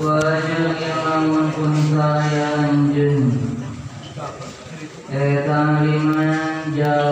Wajib 0.00 0.80
lamun 0.80 1.52
kunta 1.52 2.24
yang 2.32 2.88
jin. 2.88 3.20
Eta 5.12 5.84
liman 5.84 6.72
jauh 6.72 7.09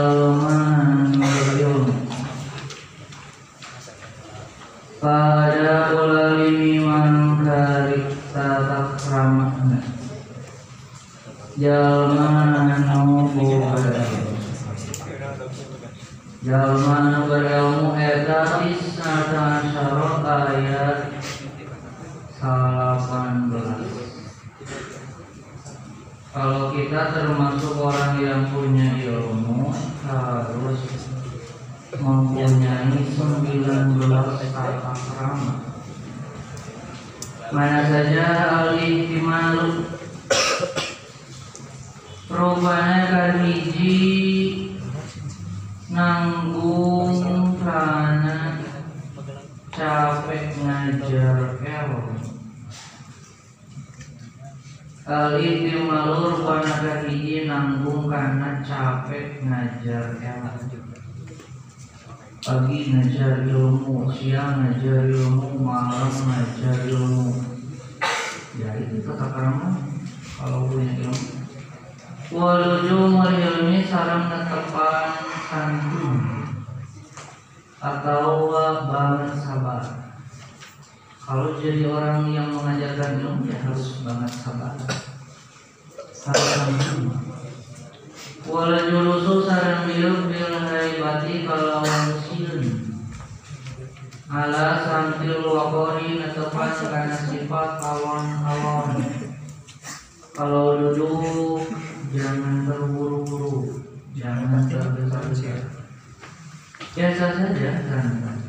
Saja 107.28 107.70
santai. 107.84 108.40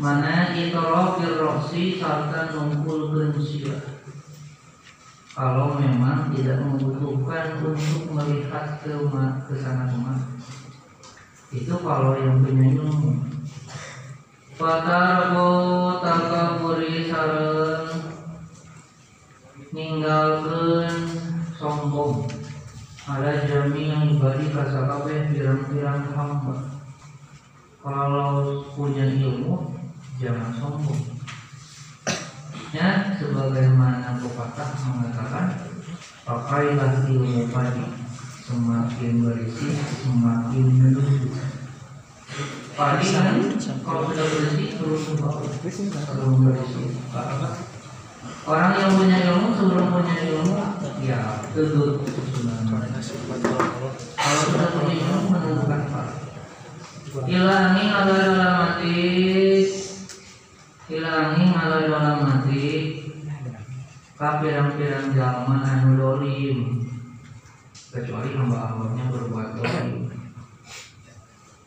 Mana 0.00 0.56
itoro 0.56 1.20
roksi 1.20 2.00
serta 2.00 2.56
nungkul 2.56 3.12
gensia. 3.12 3.76
Kalau 5.36 5.76
memang 5.76 6.32
tidak 6.32 6.64
membutuhkan 6.64 7.60
untuk 7.60 8.08
melihat 8.08 8.80
ke 8.80 8.96
ke 9.44 9.54
sana 9.60 9.84
kemari. 9.92 10.24
Itu 11.52 11.76
kalau 11.84 12.16
yang 12.16 12.40
punya 12.40 12.72
ilmu. 12.80 13.28
Fatarbo 14.56 15.50
takaburi 16.00 17.10
sareng 17.10 17.90
ninggalkan 19.74 20.94
sombong 21.58 22.30
ada 23.04 23.42
jami 23.44 23.90
yang 23.90 24.06
ibadi 24.06 24.48
kasa 24.54 24.86
kabeh 24.86 25.34
pirang-pirang 25.34 26.14
hamba 26.14 26.73
kalau 27.84 28.64
punya 28.72 29.04
ilmu 29.04 29.76
jangan 30.16 30.56
sombong. 30.56 31.04
Ya 32.72 33.12
sebagaimana 33.20 34.16
pepatah 34.24 34.72
mengatakan 34.88 35.68
pakailah 36.24 37.04
ilmu 37.04 37.44
padi 37.52 37.84
semakin 38.48 39.12
berisi 39.20 39.68
semakin 40.00 40.64
menuju 40.64 41.28
padi 42.74 43.06
kan 43.12 43.36
kalau 43.84 44.08
sudah 44.10 44.26
bersih 44.26 44.68
terus 44.80 45.02
terus 45.12 46.34
berisi 46.40 46.84
Orang 48.44 48.76
yang 48.76 48.92
punya 48.96 49.16
ilmu 49.28 49.56
sebelum 49.56 49.86
punya 49.92 50.14
ilmu 50.24 50.56
ya 51.04 51.44
teguh 51.52 52.00
Kalau 54.16 54.42
sudah 54.48 54.68
punya 54.72 54.94
ilmu 54.96 55.28
menentukan 55.28 55.80
apa? 55.92 56.23
Hilangi 57.14 57.94
ala 57.94 58.10
dalam 58.10 58.54
mati, 58.58 58.98
hilangi 60.90 61.46
ala 61.54 61.86
dalam 61.86 62.26
mati. 62.26 62.66
Kapirang-pirang 64.18 65.14
jalma 65.14 65.62
anu 65.62 65.94
dolim 65.94 66.82
kecuali 67.94 68.34
hamba-hambanya 68.34 69.14
berbuat 69.14 69.48
dolim. 69.62 70.10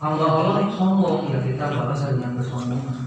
Hamba 0.03 0.25
Allah 0.28 0.68
sombong 0.75 1.31
ya 1.31 1.40
kita 1.40 1.80
balas 1.80 2.03
dengan 2.12 2.44
kesombongan. 2.44 3.00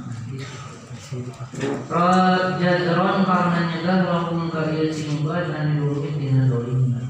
Rajazron 1.93 3.19
karena 3.29 3.61
nyegah 3.69 3.99
lakum 4.09 4.49
karya 4.49 4.89
simba 4.89 5.45
dan 5.45 5.77
diurut 5.77 6.09
dina 6.17 6.49
dolimna 6.49 7.10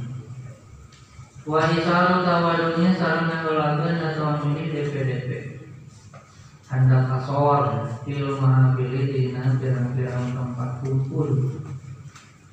Wahisaru 1.51 2.23
tawadunya 2.23 2.95
sarang 2.95 3.27
ngagolagan 3.27 3.99
atau 4.15 4.39
milih 4.47 4.71
DPDP 4.71 5.59
Hendak 6.71 7.11
kasor 7.11 7.91
Fil 8.07 8.39
mahabili 8.39 9.11
dina 9.11 9.59
pirang-pirang 9.59 10.31
tempat 10.31 10.79
kumpul. 10.79 11.59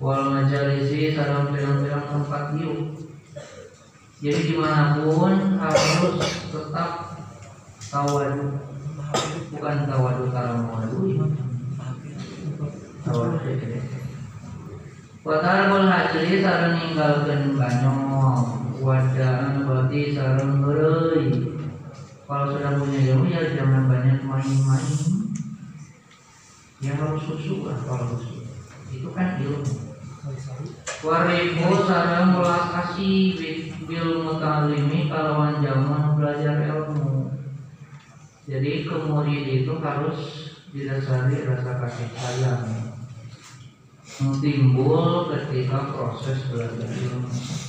Wal 0.02 0.34
majalisi 0.34 1.14
sarang 1.14 1.54
pirang-pirang 1.54 2.10
tempat 2.10 2.58
yuk 2.58 2.98
Jadi 4.18 4.42
di 4.50 4.56
mana 4.58 4.98
pun 4.98 5.62
harus 5.62 6.18
tetap 6.50 7.22
tawadu. 7.94 8.50
Bukan 9.54 9.78
tawadu 9.86 10.26
mewadu 10.26 11.06
tawadu 13.06 13.46
Watarabul 15.22 15.86
hajri 15.86 16.42
sarang 16.42 16.74
ninggalkan 16.82 17.54
banyong 17.54 18.67
Wadaan 18.88 19.68
berarti 19.68 20.16
sarang 20.16 20.64
berei 20.64 21.28
Kalau 22.24 22.56
sudah 22.56 22.80
punya 22.80 23.00
ilmu 23.12 23.28
ya 23.28 23.44
jangan 23.52 23.92
banyak 23.92 24.24
main-main. 24.24 24.96
Ya 26.80 26.96
harus 26.96 27.20
susu 27.28 27.68
lah 27.68 27.76
kalau 27.84 28.16
susu. 28.16 28.48
Itu 28.88 29.12
kan 29.12 29.44
ilmu. 29.44 29.92
Waribu 31.04 31.84
sarang 31.84 32.40
ulah 32.40 32.72
kasih 32.72 33.36
bil 33.84 34.24
mutalimi 34.24 35.12
kalawan 35.12 35.60
zaman 35.60 36.16
belajar 36.16 36.56
ilmu. 36.64 37.32
Jadi 38.48 38.88
kemudian 38.88 39.68
itu 39.68 39.74
harus 39.84 40.20
didasari 40.72 41.44
rasa 41.44 41.76
kasih 41.84 42.08
sayang. 42.16 42.64
Timbul 44.40 45.28
ketika 45.36 45.92
proses 45.92 46.40
belajar 46.52 46.88
ilmu. 46.88 47.67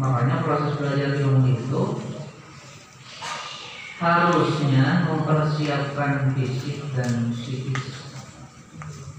Makanya 0.00 0.40
proses 0.40 0.80
belajar 0.80 1.12
ilmu 1.20 1.44
itu 1.52 1.82
harusnya 4.00 5.04
mempersiapkan 5.04 6.32
fisik 6.32 6.80
dan 6.96 7.36
psikis. 7.36 8.00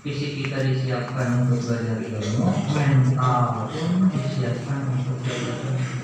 Fisik 0.01 0.42
kita 0.42 0.66
disiapkan 0.66 1.45
untuk 1.45 1.62
belajar 1.69 2.01
ilmu, 2.01 2.50
mental 2.74 3.69
pun 3.69 4.10
disiapkan 4.10 4.89
untuk 4.89 5.22
belajar 5.22 5.69
ilmu. 5.69 6.01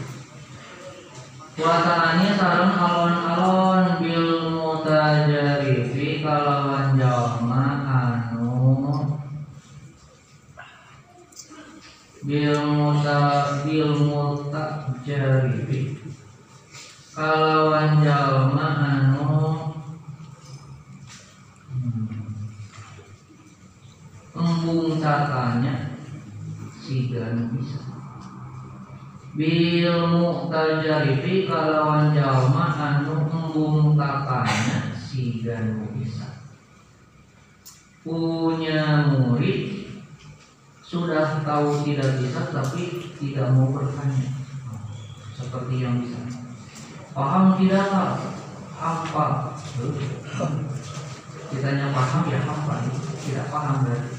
Watananya 1.57 2.38
sarang 2.38 2.77
alon-alon 2.77 3.97
bil 3.97 4.30
mutajarifi 4.62 6.21
kalawan 6.21 6.94
jalma 6.94 7.87
bil 12.27 12.59
muta 12.75 13.63
bil 13.63 13.95
mutajarifi 14.03 15.95
kalawan 17.15 18.03
jalma 18.03 18.68
anu 18.83 19.31
embung 24.35 25.00
tatanya 25.00 25.95
sigan 26.83 27.56
bisa. 27.56 27.79
Bil 29.39 29.88
muqtajarifi 30.12 31.47
kalawan 31.47 32.12
jalma 32.12 32.75
anu 32.75 33.23
embung 33.23 33.95
tatanya 33.95 34.91
sigan 35.00 35.80
bisa. 35.95 36.44
Punya 38.03 39.15
murid 39.15 39.87
sudah 40.88 41.44
tahu 41.44 41.84
tidak 41.84 42.16
bisa 42.24 42.48
tapi 42.48 43.12
tidak 43.19 43.51
mau 43.51 43.68
bertanya. 43.75 44.31
Seperti 45.36 45.84
yang 45.84 46.00
bisa. 46.00 46.16
Paham 47.12 47.60
tidak 47.60 47.92
apa? 48.80 49.51
Ditanya 51.51 51.92
paham 51.92 52.24
ya 52.31 52.39
hafal 52.39 52.80
tidak 53.28 53.45
paham 53.51 53.75
berarti. 53.84 54.16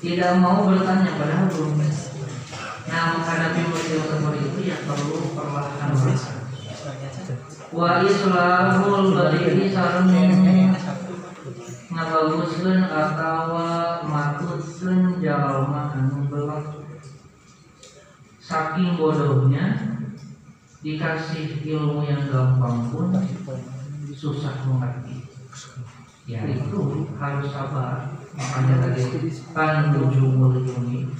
Tidak 0.00 0.32
mau 0.38 0.62
bertanya 0.70 1.10
padahal 1.18 1.46
belum 1.50 1.74
nah 2.90 3.14
menghadapi 3.14 3.60
murid 3.70 4.02
seperti 4.02 4.40
itu 4.46 4.60
ya 4.70 4.76
perlu 4.86 5.34
perlahan. 5.34 5.90
Wa 7.70 8.02
islahul 8.02 9.14
bari 9.14 9.70
sareng 9.70 10.10
ngabaguskeun 11.90 12.86
atawa 12.86 13.98
matutkeun 14.06 15.18
jalma 15.18 15.90
anu 15.90 16.30
belak 16.30 16.86
saking 18.38 18.94
bodohnya 18.94 19.98
dikasih 20.86 21.60
ilmu 21.66 22.06
yang 22.06 22.30
gampang 22.30 22.88
pun 22.88 23.12
susah 24.14 24.64
mengerti. 24.64 25.28
Ya 26.30 26.46
itu 26.46 27.10
harus 27.18 27.50
sabar. 27.50 28.14
Makanya 28.38 28.76
tadi 28.86 29.02
kan 29.50 29.90
ujungul 29.98 30.62
ilmi 30.62 31.10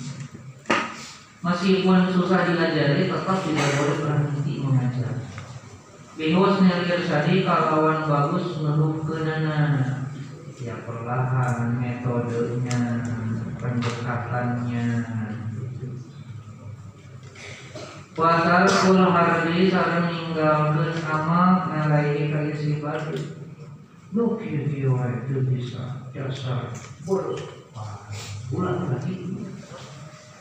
meskipun 1.40 2.12
susah 2.12 2.52
diajari 2.52 3.08
tetap 3.08 3.38
tidak 3.42 3.68
boleh 3.80 3.96
berhenti 4.04 4.54
mengajar. 4.60 5.12
Bihus 6.20 6.60
nelir 6.60 7.00
sadi 7.00 7.48
kalawan 7.48 8.04
bagus 8.04 8.60
menuh 8.60 9.00
kenana 9.08 9.99
ya 10.60 10.76
perlahan 10.84 11.80
metodenya 11.80 12.80
pendekatannya 13.56 14.86
Wasal 18.20 18.68
kul 18.68 19.00
hardi 19.00 19.72
sareng 19.72 20.12
ninggalkeun 20.12 20.92
amal 21.08 21.72
nalai 21.72 22.28
kali 22.28 22.52
sifat 22.52 23.16
Nu 24.12 24.36
kieu 24.36 24.92
wae 24.92 25.24
teu 25.24 25.40
bisa 25.46 26.04
dasar 26.12 26.68
bodoh. 27.06 27.38
Ulang 28.52 28.92
lagi. 28.92 29.14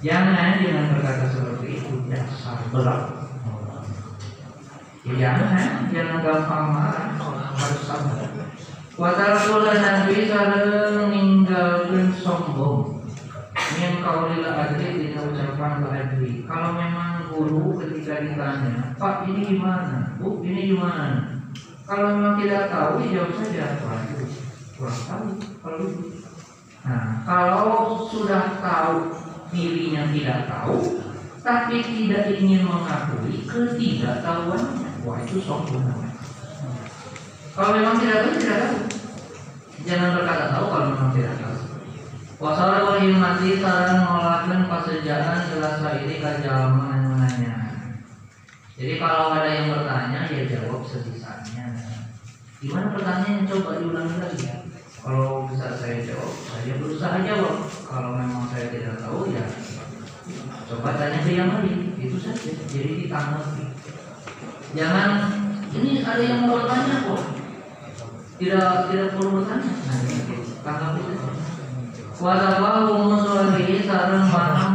Jangan 0.01 0.60
dengan 0.60 0.92
berkata 0.98 1.30
seperti 1.31 1.68
itu 1.80 1.94
dasar 2.10 2.65
berat. 2.74 3.30
Jangan, 5.06 5.88
jangan 5.94 6.19
gampang 6.25 6.65
marah, 6.75 7.07
harus 7.15 7.81
sabar. 7.88 8.49
Watal 9.00 9.31
kula 9.48 9.80
nabi 9.80 10.28
sareng 10.28 11.07
ninggalkeun 11.07 12.12
sombong. 12.19 13.07
Min 13.80 14.04
kaulil 14.04 14.44
adri 14.44 15.00
dina 15.00 15.24
ucapan 15.24 15.88
adri. 15.88 16.44
Kalau 16.44 16.75
memang 16.75 17.31
guru 17.31 17.80
ketika 17.80 18.19
ditanya, 18.19 19.00
Pak 19.00 19.24
ini 19.31 19.56
gimana? 19.56 20.19
Bu 20.19 20.44
ini 20.44 20.75
gimana? 20.75 21.31
Kalau 21.88 22.12
memang 22.12 22.44
tidak 22.44 22.68
tahu, 22.68 23.00
ya 23.07 23.24
jawab 23.24 23.31
saja. 23.40 23.66
Waduh, 23.88 24.28
kurang 24.75 25.00
tahu 25.07 25.24
itu. 25.80 26.04
Nah, 26.84 27.24
kalau 27.24 28.04
sudah 28.04 28.60
tahu 28.60 29.16
dirinya 29.48 30.12
tidak 30.12 30.51
tahu, 30.51 31.00
tapi 31.40 31.80
tidak 31.88 32.36
ingin 32.36 32.68
mengakui 32.68 33.48
ketidaktahuannya, 33.48 35.07
wah 35.07 35.24
itu 35.24 35.40
sombong 35.40 35.88
namanya. 35.88 36.09
Kalau 37.60 37.76
memang 37.76 38.00
tidak 38.00 38.24
tahu, 38.24 38.40
tidak 38.40 38.58
tahu. 38.64 38.78
Jangan 39.84 40.16
berkata 40.16 40.46
tahu 40.56 40.66
kalau 40.72 40.86
memang 40.96 41.12
tidak 41.12 41.36
tahu. 41.44 41.56
Wasara 42.40 42.96
mati 43.20 43.60
sarang 43.60 44.00
mengolahkan 44.00 44.64
pasejaan 44.72 45.44
jelas 45.52 45.84
ini 46.00 46.24
kajalma 46.24 46.96
yang 46.96 47.20
menanya. 47.20 47.56
Jadi 48.80 48.96
kalau 48.96 49.36
ada 49.36 49.52
yang 49.52 49.76
bertanya, 49.76 50.24
ya 50.32 50.48
jawab 50.48 50.88
sebisanya. 50.88 51.76
Gimana 52.64 52.96
pertanyaannya? 52.96 53.44
Coba 53.52 53.76
diulangi 53.76 54.16
lagi 54.24 54.40
ya. 54.48 54.58
Kalau 55.04 55.44
bisa 55.52 55.76
saya 55.76 56.00
jawab, 56.08 56.32
saya 56.48 56.80
berusaha 56.80 57.18
jawab. 57.28 57.68
Kalau 57.84 58.16
memang 58.16 58.48
saya 58.56 58.72
tidak 58.72 59.04
tahu, 59.04 59.36
ya 59.36 59.44
coba 60.64 60.96
tanya 60.96 61.28
ke 61.28 61.36
yang 61.36 61.52
lain. 61.52 61.92
Itu 62.00 62.24
saja. 62.24 62.56
Jadi 62.72 63.04
ditanggapi. 63.04 63.68
Jangan 64.80 65.12
ini 65.76 66.08
ada 66.08 66.24
yang 66.24 66.48
mau 66.48 66.64
bertanya 66.64 67.04
kok. 67.04 67.38
Tidak 68.39 68.88
tidak 68.88 69.19
perlu 69.19 69.44
bertanya. 69.44 69.68
Nah, 69.68 70.00
tanggapi 70.63 71.01
saja. 71.12 71.31
Walaupun 72.19 73.00
musuhi 73.15 73.83
sarang 73.83 74.27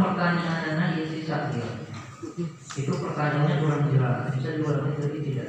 pertanyaan 0.05 0.77
anak 0.77 1.01
isi 1.01 1.25
sakit 1.25 1.85
itu 2.75 2.93
pertanyaannya 2.93 3.63
kurang 3.65 3.89
jelas. 3.89 4.33
Bisa 4.37 4.61
diulangi 4.61 5.01
jadi 5.01 5.19
tidak. 5.25 5.49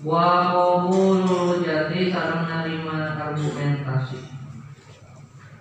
Wa 0.00 0.54
qabulu 0.54 1.60
jadi 1.60 2.08
sarang 2.08 2.48
narima 2.48 3.20
argumentasi. 3.20 4.20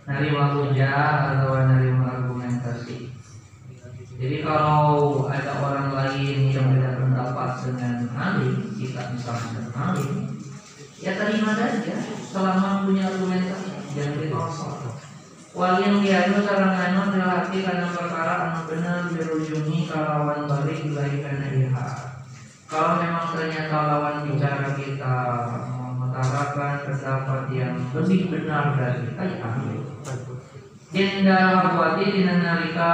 Narima 0.05 0.43
hujah 0.55 1.35
atau 1.35 1.59
narima 1.59 2.23
argumentasi. 2.23 3.09
Jadi 4.15 4.37
kalau 4.47 5.27
ada 5.27 5.59
orang 5.59 5.91
lain 5.91 6.55
yang 6.55 6.71
beda 6.71 7.03
pendapat 7.03 7.51
dengan 7.67 8.07
alim 8.15 8.63
kita 8.79 9.11
misalnya 9.11 9.59
dengan 9.59 9.75
alim 9.75 10.34
ya 11.05 11.13
terima 11.13 11.53
saja 11.53 11.95
selama 12.33 12.89
punya 12.89 13.05
argumentasi 13.05 13.69
jangan 13.93 14.17
ditolak 14.17 15.05
Walin 15.55 16.03
dianu 16.03 16.43
sarang 16.43 16.75
anu 16.75 17.15
lelaki 17.15 17.63
karena 17.63 17.87
perkara 17.87 18.33
anu 18.43 18.67
benar 18.67 19.07
dirujungi 19.07 19.87
kalawan 19.87 20.51
balik 20.51 20.83
ilahi 20.83 21.23
karena 21.23 21.47
iha. 21.47 21.87
Kalau 22.67 22.99
memang 22.99 23.31
ternyata 23.31 23.77
lawan 23.87 24.27
bicara 24.27 24.75
kita 24.75 25.15
mengutarakan 25.71 26.73
pendapat 26.83 27.41
yang 27.55 27.79
lebih 27.95 28.27
benar 28.27 28.75
dari 28.75 29.07
kita 29.07 29.23
ya 29.31 29.37
ambil. 29.47 29.79
Jenda 30.91 31.39
buati 31.71 32.03
dina 32.03 32.35
nalika 32.43 32.91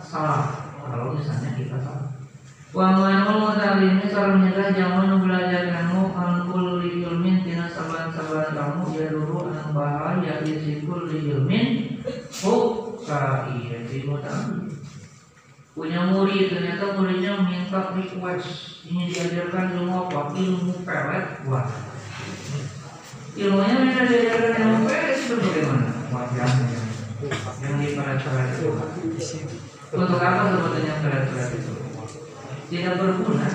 salah. 0.00 0.56
Kalau 0.80 1.12
misalnya 1.12 1.52
kita 1.52 1.76
salah. 1.84 2.03
Wa 2.74 2.90
manul 2.90 3.54
mutalimi 3.54 4.02
sareng 4.10 4.42
nyegah 4.42 4.74
jangan 4.74 5.22
belajar 5.22 5.70
kamu 5.70 6.10
angkul 6.10 6.82
li 6.82 7.06
ilmin 7.06 7.46
tina 7.46 7.70
saban-saban 7.70 8.50
kamu 8.50 8.98
ya 8.98 9.14
dulu 9.14 9.46
anu 9.46 9.70
bahaya 9.70 10.42
isikul 10.42 11.06
li 11.06 11.22
ilmin 11.22 11.66
hu 12.42 12.54
iya 13.54 13.78
si 13.86 14.02
mutalim 14.02 14.74
punya 15.70 16.10
murid 16.10 16.50
ternyata 16.50 16.98
muridnya 16.98 17.46
minta 17.46 17.94
request. 17.94 18.82
Ini 18.90 19.10
diajarkan 19.10 19.78
ilmu 19.78 20.10
apa? 20.10 20.34
Ilmu 20.34 20.74
pelet. 20.82 21.46
Wah. 21.46 21.70
Ilmunya 23.38 23.74
minta 23.86 24.02
diajarkan 24.02 24.54
ilmu 24.58 24.78
pelet 24.82 25.14
itu 25.22 25.34
bagaimana? 25.38 25.90
Wajahnya 26.10 26.94
yang 27.62 27.74
di 27.80 27.94
pelet-pelet 27.96 28.48
itu 28.58 28.68
untuk 29.94 30.18
apa 30.20 30.42
sebetulnya 30.50 30.94
pelet-pelet 31.00 31.50
itu 31.62 31.83
tidak 32.70 32.94
berguna. 33.00 33.46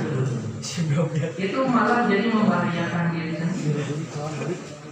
Itu 1.40 1.60
malah 1.66 2.06
jadi 2.12 2.28
membahayakan 2.30 3.06
diri 3.16 3.34
sendiri. 3.40 3.84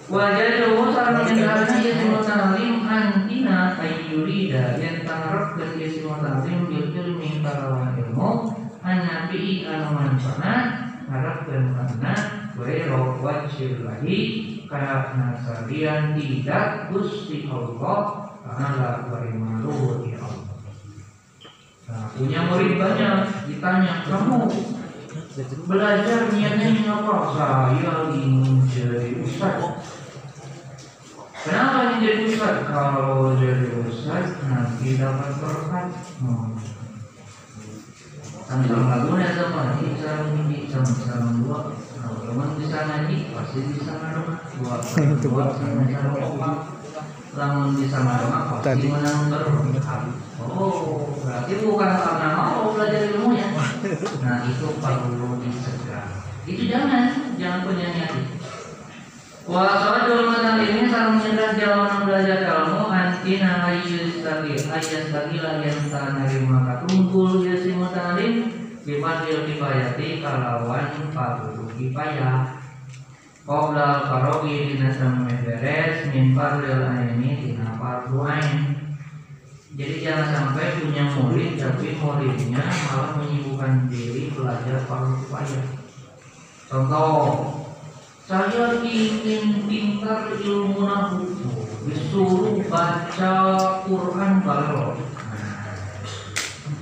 Wajah 0.07 0.71
sarang 0.95 1.19
mengendalikan 1.19 1.83
yaitu 1.83 2.07
talim 2.23 2.79
antina 2.87 3.75
ayyurida 3.75 4.79
yang 4.79 5.03
tangarap 5.03 5.59
dan 5.59 5.75
yaitu 5.75 6.07
talim 6.07 6.59
bil 6.71 6.87
ilmi 6.95 7.43
kalawan 7.43 7.91
ilmu 7.99 8.55
hanya 8.87 9.27
bi 9.27 9.67
anu 9.67 9.91
manfaat 9.91 10.95
harap 11.11 11.43
dan 11.51 11.75
karena 11.75 12.13
Wairo 12.55 13.19
wajib 13.19 13.83
lagi 13.83 14.19
karena 14.71 15.35
salian 15.43 16.15
tidak 16.15 16.87
gusti 16.89 17.45
Allah 17.51 18.31
karena 18.47 18.67
la 18.79 18.91
berimalu 19.11 20.07
di 20.07 20.11
Allah 20.15 20.46
punya 21.87 22.39
murid 22.51 22.75
banyak 22.75 23.47
ditanya 23.47 24.03
kamu 24.03 24.43
belajar 25.69 26.33
niatnya 26.33 26.65
ingin 26.67 26.89
apa? 26.91 27.13
Saya 27.31 28.11
ingin 28.11 28.65
jadi 28.67 29.21
ustaz. 29.23 29.85
Kenapa 31.47 31.77
ingin 31.87 31.99
jadi 32.03 32.23
ustaz? 32.27 32.55
Kalau 32.67 33.37
jadi 33.39 33.67
ustaz 33.87 34.27
nanti 34.49 34.99
dapat 34.99 35.31
berkat. 35.39 35.87
Sambil 38.47 38.79
sama 39.35 39.75
ini 39.79 39.99
cara 39.99 40.23
ini 40.31 40.57
sama 40.71 40.91
sama 40.91 41.29
dua. 41.39 41.59
Kalau 41.71 42.19
teman 42.23 42.49
bisa 42.59 42.79
ngaji 42.83 43.17
pasti 43.35 43.59
bisa 43.75 43.93
ngaji 43.99 44.21
dua 44.59 44.75
dua 45.19 45.45
sama 45.55 45.83
sama 45.91 46.11
opak 46.23 46.55
lamun 47.37 47.69
bisa 47.79 47.99
madong 48.01 48.33
pasti 48.33 48.63
Tadi. 48.65 48.87
menang 48.89 49.29
terus 49.29 49.55
oh 50.41 51.17
berarti 51.17 51.53
bukan 51.65 51.91
karena 51.97 52.27
mau 52.37 52.69
belajar 52.77 53.01
ilmu 53.09 53.33
ya? 53.33 53.47
Nah 54.21 54.45
itu 54.45 54.67
perlu 54.77 55.41
disegah 55.41 56.27
itu 56.47 56.63
jangan 56.71 57.35
jangan 57.35 57.59
punya 57.67 57.91
niat 57.91 58.11
itu. 58.13 58.35
Wa 59.47 59.79
sadul 59.79 60.27
ini 60.59 60.91
sareng 60.91 61.19
nyegah 61.23 61.51
jalan 61.55 62.05
belajar 62.05 62.39
ilmu 62.45 62.87
antina 62.91 63.65
hayyus 63.65 64.21
tagi 64.21 64.53
ayas 64.55 65.05
tagi 65.09 65.39
yang 65.39 65.77
tak 65.89 66.05
nerima 66.15 66.63
katungkul 66.67 67.41
ya 67.41 67.55
si 67.57 67.73
mutalim 67.73 68.47
bimadil 68.85 69.43
kifayati 69.43 70.23
kalawan 70.23 71.11
paruh 71.11 71.67
kifayah 71.75 72.67
Qobla 73.47 74.03
karogi 74.03 74.75
dina 74.75 74.91
sama 74.91 75.31
beres 75.31 76.11
min 76.11 76.35
fardil 76.35 76.83
aini 76.83 77.47
dina 77.47 77.79
ain 77.79 78.86
jadi 79.77 79.95
jangan 80.01 80.27
sampai 80.33 80.81
punya 80.81 81.05
murid 81.13 81.61
tapi 81.61 82.01
muridnya 82.01 82.65
malah 82.89 83.21
menyibukkan 83.21 83.85
diri 83.93 84.33
belajar 84.33 84.81
fardu 84.89 85.21
kifayah 85.21 85.65
contoh 86.65 87.21
saya 88.25 88.81
ingin 88.81 89.69
pintar 89.69 90.33
ilmu 90.33 90.81
nahu 90.81 91.29
disuruh 91.85 92.57
baca 92.65 93.33
Quran 93.85 94.33
balok 94.41 94.97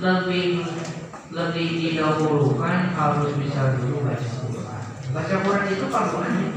lebih 0.00 0.64
lebih 1.36 1.68
didahulukan 1.76 2.96
harus 2.96 3.30
bisa 3.36 3.76
dulu 3.76 4.08
baca 4.08 4.28
Quran. 4.40 4.82
Baca 5.12 5.34
Quran 5.44 5.64
itu 5.68 5.86
ain 5.92 6.48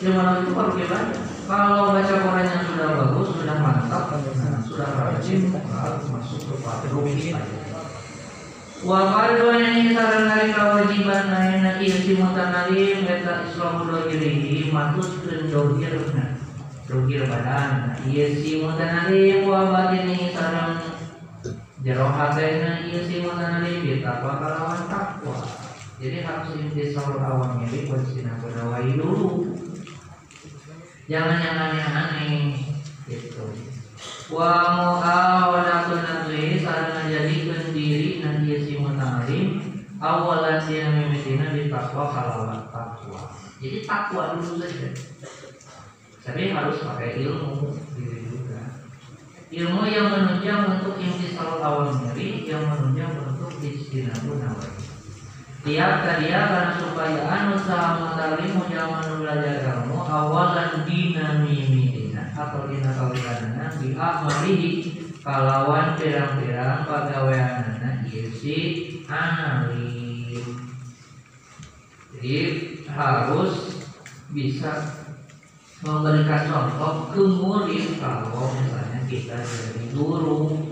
ilmu 0.00 0.20
nahu 0.24 0.36
itu 0.40 0.52
kifayah 0.56 1.35
kalau 1.46 1.94
baca 1.94 2.14
Quran 2.26 2.42
yang 2.42 2.64
sudah 2.66 2.88
bagus 2.98 3.28
sudah 3.38 3.56
mantap 3.62 4.04
nah, 4.18 4.58
sudah 4.66 4.88
rajin 4.98 5.40
maka 5.54 6.02
masuk 6.10 6.42
ke 6.42 6.54
fardu 6.58 6.98
kifayah 7.06 7.66
Wa 8.84 9.08
fardu 9.08 9.56
ini 9.56 9.96
saran 9.96 10.28
dari 10.28 10.52
kewajiban 10.52 11.32
ieu 11.80 11.96
si 11.96 12.12
mutanalim 12.12 13.08
eta 13.08 13.48
islamu 13.48 13.88
dogirihi 13.88 14.68
matuskeun 14.68 15.48
dogirna 15.48 16.36
dogir 16.84 17.24
badan. 17.24 17.96
Ieu 18.04 18.36
si 18.36 18.60
mutanalim 18.60 19.48
wa 19.48 19.88
jero 21.80 22.06
hatena 22.12 22.84
ieu 22.84 23.00
si 23.08 23.24
mutanalim 23.24 23.80
bitaqwa 23.80 24.44
kalawan 24.44 24.82
takwa. 24.92 25.40
Jadi 25.96 26.20
harus 26.20 26.52
intisal 26.60 27.16
awam 27.16 27.64
milik 27.64 27.88
wajina 27.88 28.36
berdawai 28.44 28.92
dulu 28.92 29.55
jangan 31.06 31.38
yang 31.38 31.58
aneh-aneh 31.58 32.58
gitu. 33.06 33.46
Wa 34.26 34.74
muawalatun 34.74 36.02
nafsi 36.02 36.58
sarana 36.58 37.06
jadikeun 37.06 37.70
diri 37.70 38.22
na 38.22 38.42
ieu 38.42 38.58
si 38.58 38.74
mutalim 38.82 39.62
awalan 40.02 40.58
dina 40.66 40.90
mimitina 40.90 41.54
di 41.54 41.70
takwa 41.70 42.10
kalawan 42.10 42.66
takwa 42.74 43.30
jadi 43.62 43.86
takwa 43.86 44.34
dulu 44.34 44.60
saja. 44.60 44.90
Tapi 46.26 46.50
harus 46.50 46.82
pakai 46.82 47.22
ilmu 47.22 47.70
diri 47.94 48.26
juga. 48.26 48.82
Ilmu 49.46 49.86
yang 49.86 50.10
menunjang 50.10 50.74
untuk 50.74 50.98
intisal 50.98 51.62
awal 51.62 51.94
nyeri 52.02 52.50
yang 52.50 52.66
menunjang 52.66 53.14
untuk 53.14 53.54
istinabu 53.62 54.42
nawai 54.42 54.86
tiap 55.66 56.06
kadia 56.06 56.46
karena 56.46 56.78
supaya 56.78 57.20
anu 57.26 57.58
saha 57.58 57.98
mutalim 57.98 58.54
zaman 58.70 59.18
belajar 59.18 59.82
ilmu 59.82 59.95
awalan 60.06 60.86
dina 60.86 61.42
mimitina 61.42 62.30
atau 62.32 62.70
dina 62.70 62.94
kawilanana 62.94 63.66
bi 63.76 63.92
amalihi 63.92 64.70
kalawan 65.20 65.98
pirang-pirang 65.98 66.86
pagaweanana. 66.86 68.06
Ieu 68.06 68.30
si 68.30 68.56
alim 69.10 70.46
jadi 72.16 72.36
harus 72.88 73.84
bisa 74.32 74.72
memberikan 75.84 76.48
contoh 76.48 77.12
ke 77.12 77.22
murid 77.22 78.00
kalau 78.00 78.56
misalnya 78.56 79.04
kita 79.04 79.36
jadi 79.36 79.84
guru. 79.92 80.64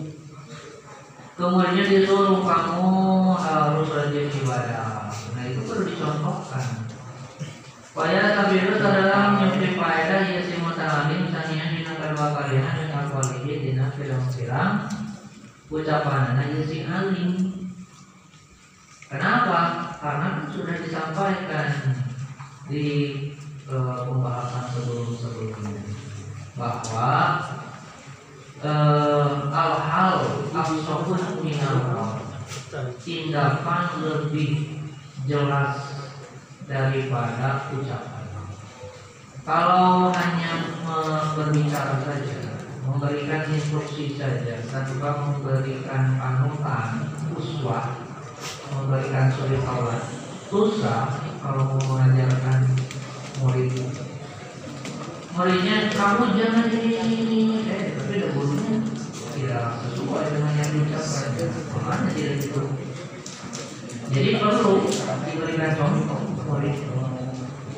Kemudian 1.35 1.91
disuruh 1.91 2.47
kamu 2.47 2.95
harus 3.35 3.91
rajin 3.91 4.31
ibadah 4.31 5.11
nah 5.35 5.43
itu 5.43 5.61
perlu 5.67 5.83
dicontohkan 5.91 6.84
Waya 7.95 8.35
tabiru 8.35 8.75
adalah 8.83 9.39
menyebut 9.39 9.79
faedah 9.79 10.27
ya 10.27 10.43
si 10.43 10.59
muta'alim 10.59 11.31
sanian 11.31 11.79
dina 11.79 11.95
kedua 11.95 12.27
kalian 12.35 12.67
dan 12.67 12.91
akwalihi 12.91 13.71
dina 13.71 13.95
pirang-pirang 13.95 14.91
ucapan 15.71 16.43
ya 16.43 16.61
si 16.67 16.83
alim 16.83 17.31
Kenapa? 19.07 19.95
Karena 20.03 20.43
sudah 20.51 20.75
disampaikan 20.83 21.71
di 22.67 22.87
eh, 23.71 23.99
pembahasan 24.11 24.75
sebelum-sebelumnya 24.75 25.87
bahwa 26.59 27.11
eh, 28.59 29.29
hal-hal 29.55 30.19
absolut 30.51 31.39
minal 31.47 32.11
tindakan 33.07 33.87
lebih 34.03 34.83
jelas 35.31 35.94
daripada 36.65 37.69
ucapan. 37.73 38.25
Kalau 39.45 40.09
hanya 40.09 40.73
berbicara 41.37 42.01
saja, 42.01 42.57
memberikan 42.89 43.45
instruksi 43.53 44.17
saja, 44.17 44.57
tanpa 44.73 45.21
memberikan 45.21 46.17
panutan, 46.17 47.13
uswah, 47.37 47.93
memberikan 48.73 49.29
suri 49.37 49.61
taulat, 49.61 50.01
susah 50.49 51.21
kalau 51.45 51.77
mau 51.77 51.81
mengajarkan 51.93 52.73
murid. 53.45 53.69
Muridnya 55.35 55.91
kamu 55.93 56.39
jangan 56.39 56.71
ini 56.71 57.59
eh 57.69 57.99
tapi 57.99 58.23
ada 58.23 58.39
tidak 59.35 59.67
sesuai 59.83 60.25
dengan 60.31 60.53
yang 60.57 60.71
diucapkan, 60.73 61.53
makanya 61.75 62.11
tidak 62.15 62.35
itu. 62.39 62.63
Jadi 64.15 64.31
perlu 64.39 64.87
diberikan 65.27 65.75
contoh 65.75 66.34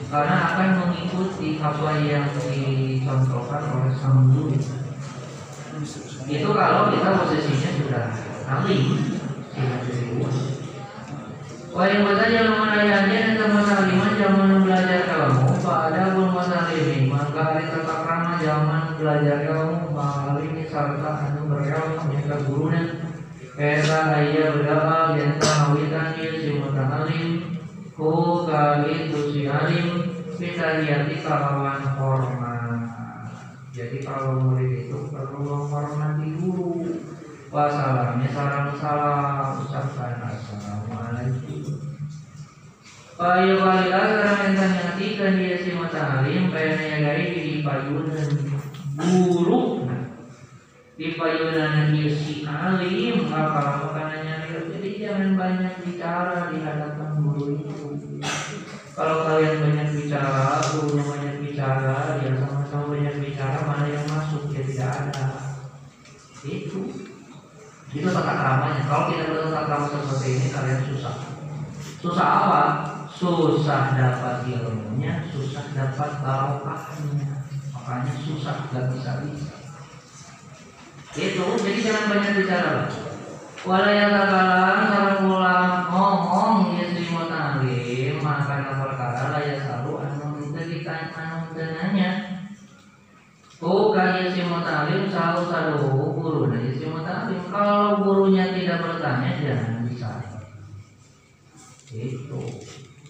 karena 0.07 0.37
akan 0.39 0.69
mengikuti 0.83 1.59
apa 1.59 1.91
yang 2.03 2.27
dicontohkan 2.39 3.63
oleh 3.75 3.93
sang 3.99 4.31
guru. 4.31 4.55
Itu 6.27 6.49
kalau 6.51 6.91
kita 6.91 7.09
posisinya 7.21 7.71
sudah 7.79 8.05
ahli 8.47 8.79
tidak 9.55 9.81
serius. 9.87 10.37
Wa 11.77 11.85
yang 11.93 12.09
menayanya 12.09 13.37
dan 13.37 13.37
teman 13.37 14.13
zaman 14.17 14.65
belajar 14.65 15.01
kamu 15.05 15.61
pada 15.61 16.17
pun 16.17 16.33
masalimin 16.33 17.13
maka 17.13 17.37
hari 17.53 17.69
tata 17.69 17.95
krama 18.01 18.41
zaman 18.41 18.97
belajar 18.97 19.45
kamu 19.45 19.93
malimi 19.93 20.65
serta 20.65 21.13
anu 21.29 21.53
berilmu 21.53 22.17
yang 22.17 22.41
gurunya 22.49 22.83
Kesa 23.57 24.13
ayah 24.21 24.53
berdoa 24.53 25.17
yang 25.17 25.41
tahawitan 25.41 26.13
si 26.13 26.61
Ku 27.97 28.45
kali 28.45 29.09
tu 29.09 29.33
si 29.33 29.49
alim 29.49 30.05
Kita 30.37 30.85
lihat 30.85 31.09
kalawan 31.25 31.81
hormat. 31.97 32.85
Jadi 33.73 34.05
kalau 34.05 34.37
murid 34.37 34.85
itu 34.85 35.09
perlu 35.09 35.41
menghormati 35.41 36.37
guru. 36.37 37.01
Wassalamnya 37.49 38.29
salam 38.37 38.77
salam 38.77 39.65
Ucapkan 39.65 40.29
assalamualaikum 40.29 41.73
Payu 43.17 43.55
kali 43.65 43.85
sekarang 43.89 44.41
yang 44.53 44.73
nyatikan 44.77 45.33
dia 45.41 45.57
si 45.57 45.73
muta'alim 45.73 46.53
Bayarnya 46.53 47.01
gari 47.01 47.27
di 47.33 47.55
payunan 47.65 48.29
guru. 48.93 49.89
Di 51.01 51.17
payunan 51.17 51.97
dia 51.97 52.13
si 52.13 52.45
alim 52.45 53.25
apa? 53.33 53.89
Makanannya 53.89 54.37
jadi 54.53 54.91
jangan 55.01 55.31
banyak 55.35 55.75
bicara 55.83 56.53
di 56.53 56.59
hadapan 56.61 57.06
kalau 58.97 59.29
kalian 59.29 59.61
banyak 59.61 59.89
bicara 59.93 60.57
gurunya 60.73 61.05
banyak 61.05 61.37
bicara 61.45 62.17
dia 62.17 62.41
sama-sama 62.41 62.97
banyak 62.97 63.21
bicara 63.21 63.61
mana 63.69 63.85
yang 63.93 64.09
masuk? 64.09 64.49
Dia 64.49 64.65
tidak 64.65 64.89
ada. 64.89 65.27
Itu. 66.41 66.81
Itu 67.93 68.09
tata 68.09 68.33
keramanya 68.41 68.83
kalau 68.89 69.13
tidak 69.13 69.27
ada 69.29 69.41
tata 69.53 69.61
krama 69.69 69.87
seperti 69.93 70.29
ini 70.33 70.47
kalian 70.49 70.81
susah. 70.89 71.15
Susah 72.01 72.29
apa? 72.41 72.63
Susah 73.13 73.93
dapat 73.93 74.49
ilmunya 74.49 75.29
susah 75.29 75.65
dapat 75.77 76.11
barokahnya 76.25 77.45
makanya 77.77 78.13
susah 78.25 78.65
gak 78.73 78.97
bisa 78.97 79.13
bisa. 79.29 79.57
Itu. 81.17 81.45
Jadi 81.61 81.79
jangan 81.85 82.05
banyak 82.17 82.33
bicara 82.41 82.71
lah 82.81 82.89
wala 83.67 83.91
yang 83.91 84.15
kagalang 84.15 84.83
sarang 84.87 85.27
ulang. 85.27 85.91
Ngomong 85.91 86.79
ya 86.79 86.87
ayah 93.67 94.31
si 94.31 94.43
mutalim 94.47 95.11
selalu 95.11 95.41
selalu 95.51 95.77
guru 96.15 96.41
dari 96.53 96.71
si 96.79 96.87
mutalim. 96.87 97.41
Kalau 97.51 98.05
gurunya 98.05 98.55
tidak 98.55 98.83
bertanya 98.85 99.31
jangan 99.43 99.87
bicara. 99.87 100.31
Itu 101.91 102.43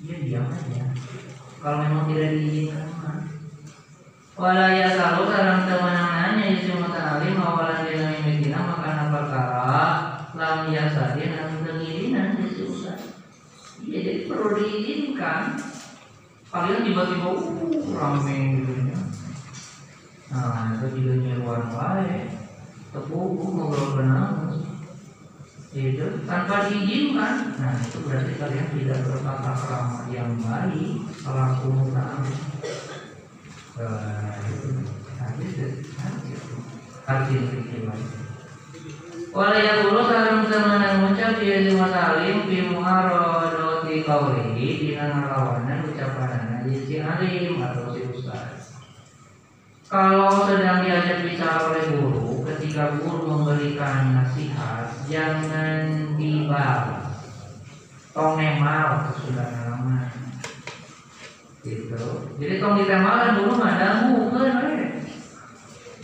dia 0.05 0.17
diam 0.23 0.47
aja. 0.49 0.85
Kalau 1.61 1.79
memang 1.85 2.05
tidak 2.09 2.29
diizinkan 2.37 2.89
mah. 3.01 3.19
Walaya 4.37 4.93
selalu 4.93 5.23
sarang 5.33 5.65
temanannya 5.65 6.45
isi 6.61 6.73
mutalim 6.77 7.41
awalan 7.41 7.89
dina 7.89 8.13
mimitina 8.21 8.61
makan 8.69 9.09
perkara 9.09 9.81
lam 10.37 10.69
yasadin 10.69 11.33
anu 11.33 11.65
tengirinan 11.65 12.37
isi 12.45 12.69
usah. 12.69 13.01
Iya 13.81 13.99
jadi 14.05 14.21
perlu 14.29 14.61
diizinkan. 14.61 15.57
Kalian 16.47 16.85
tiba-tiba 16.87 17.29
uh, 17.33 17.97
rame 17.97 18.37
gitu 18.61 18.73
ya. 18.87 18.97
Nah, 20.27 20.75
itu 20.75 20.87
juga 20.99 21.13
nyeruan 21.23 21.65
wae. 21.71 22.27
Tepuk 22.91 23.39
ngobrol 23.39 23.89
kenal. 23.95 24.59
Itu 25.77 26.25
tanpa 26.25 26.67
diizinkan. 26.67 27.55
Nah, 27.61 27.77
itu 27.79 27.99
berarti 28.03 28.33
kalian 28.41 28.69
tidak 28.75 29.05
bertata 29.07 29.53
krama 29.55 30.09
yang 30.11 30.35
baik 30.43 31.05
selaku 31.21 31.67
mutalim. 31.71 32.39
Nah, 33.77 34.41
itu 35.37 35.65
harus 37.07 37.29
dipikirkan. 37.31 38.01
Wala 39.37 39.59
yaqulu 39.61 40.01
salam 40.09 40.49
temenan 40.49 41.05
ngucap 41.05 41.37
dia 41.39 41.61
lima 41.69 41.93
salim 41.93 42.49
fi 42.49 42.73
muharadati 42.73 44.01
qawlihi 44.01 44.67
dina 44.81 45.13
ngalawanan 45.13 45.85
ucapanana 45.93 46.65
si 46.65 47.05
alim 47.05 47.61
atau. 47.61 47.86
Kalau 49.87 50.43
sedang 50.43 50.83
diajak 50.83 51.23
bicara 51.23 51.71
oleh 51.71 51.95
guru, 51.95 52.43
ketika 52.43 52.99
guru 52.99 53.23
memberikan 53.23 54.19
nasihat, 54.19 54.91
jangan 55.07 56.19
dibalas. 56.19 57.23
Tong 58.11 58.35
nemal 58.35 59.15
sudah 59.15 59.47
lama. 59.47 60.11
Gitu. 61.63 62.03
Jadi 62.43 62.55
tong 62.59 62.75
ditemalan 62.83 63.39
dulu 63.39 63.63
dangu 63.63 64.27
kan 64.35 64.75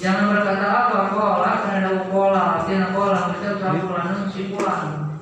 Jangan 0.02 0.34
berkata 0.34 0.66
apa 0.66 1.14
pola 1.14 1.50
karena 1.62 1.78
ada 1.86 2.10
pola, 2.10 2.42
artinya 2.58 2.90
pola 2.90 3.38
kita 3.38 3.54
satu 3.54 3.86
lanun 3.86 4.26
si 4.34 4.50
pulang. 4.50 5.14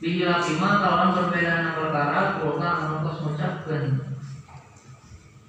Bila 0.00 0.40
kima 0.40 0.70
kalau 0.80 1.12
berbeda 1.12 1.76
perkara, 1.76 2.40
kulta 2.40 2.70
mengutus 2.80 3.20
mengucapkan 3.20 3.84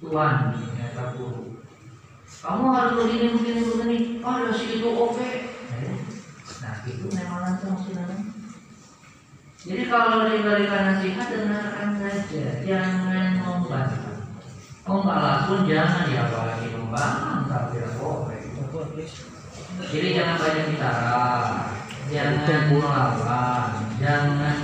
Tuhan, 0.04 0.36
ya 0.76 1.04
guru. 1.16 1.59
Kamu 2.40 2.72
harus 2.72 2.92
begini 2.96 3.36
begini 3.36 3.60
begini. 3.68 3.96
Oh, 4.24 4.32
ada 4.32 4.48
si 4.56 4.80
itu 4.80 4.88
oke. 4.88 5.30
Nah, 6.64 6.74
itu 6.88 7.06
memang 7.12 7.40
langsung 7.44 7.76
sih 7.84 7.92
Jadi 9.60 9.82
kalau 9.92 10.24
diberikan 10.24 10.96
nasihat 10.96 11.28
dengarkan 11.28 12.00
saja, 12.00 12.64
jangan 12.64 13.44
membantah. 13.44 14.24
Membalas 14.88 15.52
pun 15.52 15.68
jangan 15.68 16.08
ya 16.08 16.32
apalagi 16.32 16.72
membantah 16.72 17.68
tidak 17.76 17.92
boleh. 18.00 18.40
Jadi 19.92 20.08
jangan 20.16 20.36
banyak 20.40 20.64
bicara, 20.72 21.28
jangan 22.08 22.60
melawan, 22.72 23.68
jangan 24.00 24.56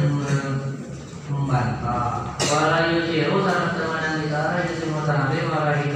membantah. 1.28 2.32
Wala 2.40 2.78
yusiru 2.88 3.44
sareng 3.44 3.76
temenan 3.76 4.14
bicara 4.24 4.64
yusimu 4.64 5.00
sampai 5.04 5.44
wala 5.44 5.72
hikaya 5.76 5.86
sulim 5.86 5.95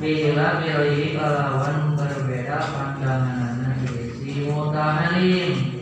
bila 0.00 0.64
biroyi 0.64 1.12
kalawan 1.12 1.92
berbeda 1.92 2.56
pandangan 2.72 3.60
isi 3.84 4.48
mutahalim 4.48 5.76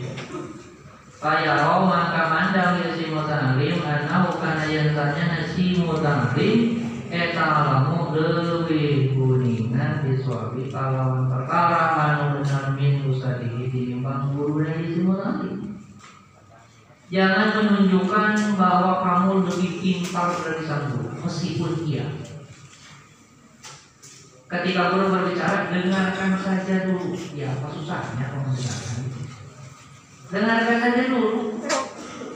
Kaya 1.19 1.63
roh 1.63 1.87
maka 1.87 2.27
mandang 2.27 2.83
isi 2.83 3.15
mutahalim 3.15 3.79
Anahu 3.79 4.35
kana 4.43 4.67
yang 4.67 4.91
tanya 4.91 5.23
nasi 5.39 5.79
mutahalim 5.79 6.83
Eta 7.07 7.47
alamu 7.47 8.11
lebih 8.11 9.15
kuningan 9.15 10.03
Disuabi 10.03 10.67
kalawan 10.67 11.31
perkara 11.31 11.95
Anu 12.19 12.43
min 12.75 13.07
usadihi 13.07 13.71
Dilimbang 13.71 14.35
guru 14.35 14.67
dan 14.67 14.83
isi 14.83 14.99
mutahalim 15.07 15.79
Jangan 17.07 17.55
menunjukkan 17.55 18.59
bahwa 18.59 18.99
kamu 18.99 19.47
lebih 19.47 19.71
pintar 19.79 20.35
dari 20.43 20.67
sang 20.67 20.91
guru 20.91 21.23
Meskipun 21.23 21.87
iya 21.87 22.18
Ketika 24.49 24.89
guru 24.89 25.13
berbicara, 25.13 25.69
dengarkan 25.69 26.33
saja 26.41 26.89
dulu. 26.89 27.13
Ya, 27.37 27.53
apa 27.53 27.69
susahnya 27.69 28.33
kalau 28.33 28.49
mendengarkan? 28.49 28.97
Dengarkan 30.33 30.77
saja 30.81 31.01
dulu. 31.05 31.61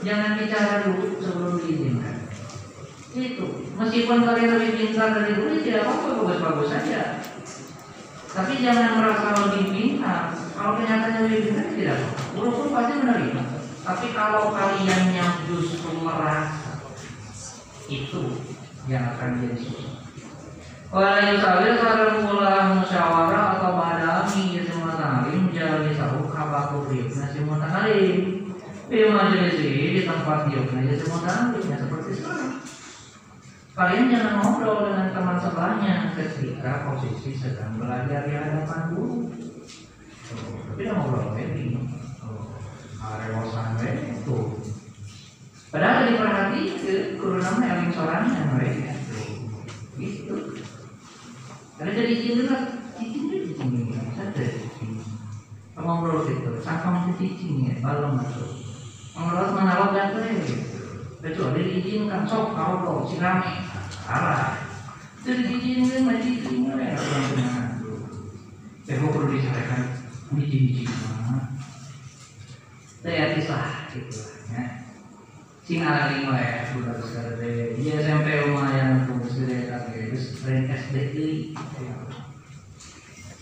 Jangan 0.06 0.38
bicara 0.38 0.86
dulu 0.86 1.18
sebelum 1.18 1.58
diizinkan. 1.58 2.30
Itu. 3.18 3.46
Meskipun 3.74 4.22
kalian 4.22 4.50
lebih 4.54 4.70
pintar 4.78 5.10
dari 5.10 5.34
guru, 5.34 5.58
tidak 5.58 5.90
apa-apa, 5.90 6.22
bagus-bagus 6.22 6.68
saja. 6.70 7.00
Tapi 8.30 8.62
jangan 8.62 8.90
merasa 9.02 9.28
lebih 9.50 9.74
pintar. 9.74 10.38
Kalau 10.54 10.78
kenyataannya 10.78 11.20
lebih 11.26 11.40
pintar, 11.50 11.66
tidak 11.74 11.94
apa-apa. 11.98 12.22
Guru 12.38 12.50
pun 12.54 12.68
pasti 12.70 12.94
menerima. 13.02 13.42
Tapi 13.82 14.06
kalau 14.14 14.54
kalian 14.54 15.02
yang 15.18 15.32
justru 15.50 15.98
merasa 15.98 16.78
itu 17.90 18.38
yang 18.86 19.18
akan 19.18 19.42
jadi 19.42 19.58
susah. 19.58 20.03
Wala 20.94 21.26
yusawir 21.26 21.74
sarang 21.74 22.22
mula 22.22 22.78
musyawarah 22.78 23.58
atau 23.58 23.74
badami 23.74 24.62
semua 24.62 24.94
talim 24.94 25.50
menjalani 25.50 25.90
sahu 25.90 26.30
kabaku 26.30 26.86
riukna 26.86 27.34
semua 27.34 27.58
talim. 27.58 28.46
Di 28.86 29.02
majelis 29.10 29.58
di 29.58 30.06
tempat 30.06 30.46
diukna 30.46 30.86
ya 30.86 30.94
semua 30.94 31.26
talimnya 31.26 31.82
seperti 31.82 32.10
sekarang. 32.14 32.62
Kalian 33.74 34.06
jangan 34.06 34.34
ngobrol 34.38 34.86
dengan 34.86 35.10
teman 35.10 35.38
sebelahnya 35.42 35.94
ketika 36.14 36.86
posisi 36.86 37.42
sedang 37.42 37.74
belajar 37.74 38.30
di 38.30 38.38
hadapan 38.38 38.94
guru. 38.94 39.34
Oh, 40.30 40.62
tapi 40.62 40.78
tidak 40.78 40.94
ngobrol 40.94 41.34
lagi. 41.34 41.74
Arewosan 43.02 43.82
itu. 43.82 44.38
Padahal 45.74 46.06
diperhati 46.06 46.62
ke 47.18 47.18
namanya 47.18 47.82
yang 47.82 47.90
sorangan 47.90 48.46
mereka. 48.54 48.94
Gitu. 49.98 50.34
Karena 51.74 51.90
jadi 51.90 52.12
izin 52.14 52.46
kan, 52.46 52.62
izin 53.02 53.22
itu 53.26 53.36
izin 53.50 53.70
ada 54.14 54.42
izin. 54.46 55.02
Ngobrol 55.74 56.22
gitu, 56.30 56.62
sangka 56.62 56.86
masih 56.86 57.34
izin 57.34 57.66
ya, 57.66 57.74
balon 57.82 58.14
masuk. 58.22 58.62
Ngobrol 59.18 59.50
mana 59.58 59.78
lo 59.82 59.86
gak 59.90 60.14
gitu. 60.14 60.54
Kecuali 61.18 61.60
diizinkan 61.66 62.28
sok 62.28 62.54
kalau 62.54 62.84
lo 62.84 62.92
si 63.10 63.18
rame, 63.18 63.66
salah. 63.90 64.60
Jadi 65.26 65.50
diizinkan 65.50 66.06
masih 66.06 66.30
izin 66.38 66.70
ya, 66.70 66.94
orang 66.94 67.24
benar. 67.34 67.64
Ya 68.84 69.00
kok 69.00 69.10
perlu 69.16 69.32
disampaikan 69.32 69.82
izin-izin 70.36 70.92
mana? 71.10 71.56
Saya 73.02 73.34
kisah 73.34 73.88
gitu 73.90 74.12
ya. 74.12 74.33
Sing 75.64 75.80
ya, 75.80 76.68
sudah 76.68 76.94
besar 77.00 77.40
deh. 77.40 77.72
Dia 77.80 77.96
SMP 78.04 78.52
lumayan 78.52 79.08
tuh 79.08 79.16
besar 79.24 79.48
tapi 79.48 80.12
terus 80.12 80.44
tren 80.44 80.68
SD 80.68 80.96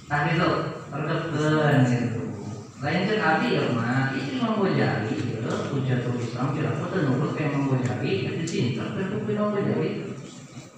Nah 0.06 0.20
itu 0.30 0.48
terkepen 0.86 1.76
gitu. 1.90 2.22
Lain 2.82 3.06
kan 3.10 3.18
abi 3.22 3.58
ya 3.58 3.64
mah, 3.74 4.14
itu 4.14 4.38
mau 4.38 4.62
ya, 4.66 5.06
puja 5.70 5.94
tuh 6.02 6.18
Islam 6.18 6.50
kira 6.54 6.74
aku 6.74 6.90
tuh 6.90 7.00
nurut 7.06 7.32
kayak 7.38 7.54
mau 7.54 7.74
bojali, 7.74 8.26
di 8.26 8.46
sini 8.46 8.78
terkepen 8.78 9.38
mau 9.38 9.54
bojali. 9.54 10.14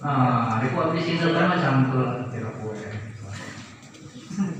Ah, 0.01 0.61
aku 0.61 0.77
abis 0.81 1.17
itu 1.17 1.29
kan 1.29 1.45
macam 1.49 1.93
tuh 1.93 2.29
kira 2.29 2.49
kue. 2.61 2.77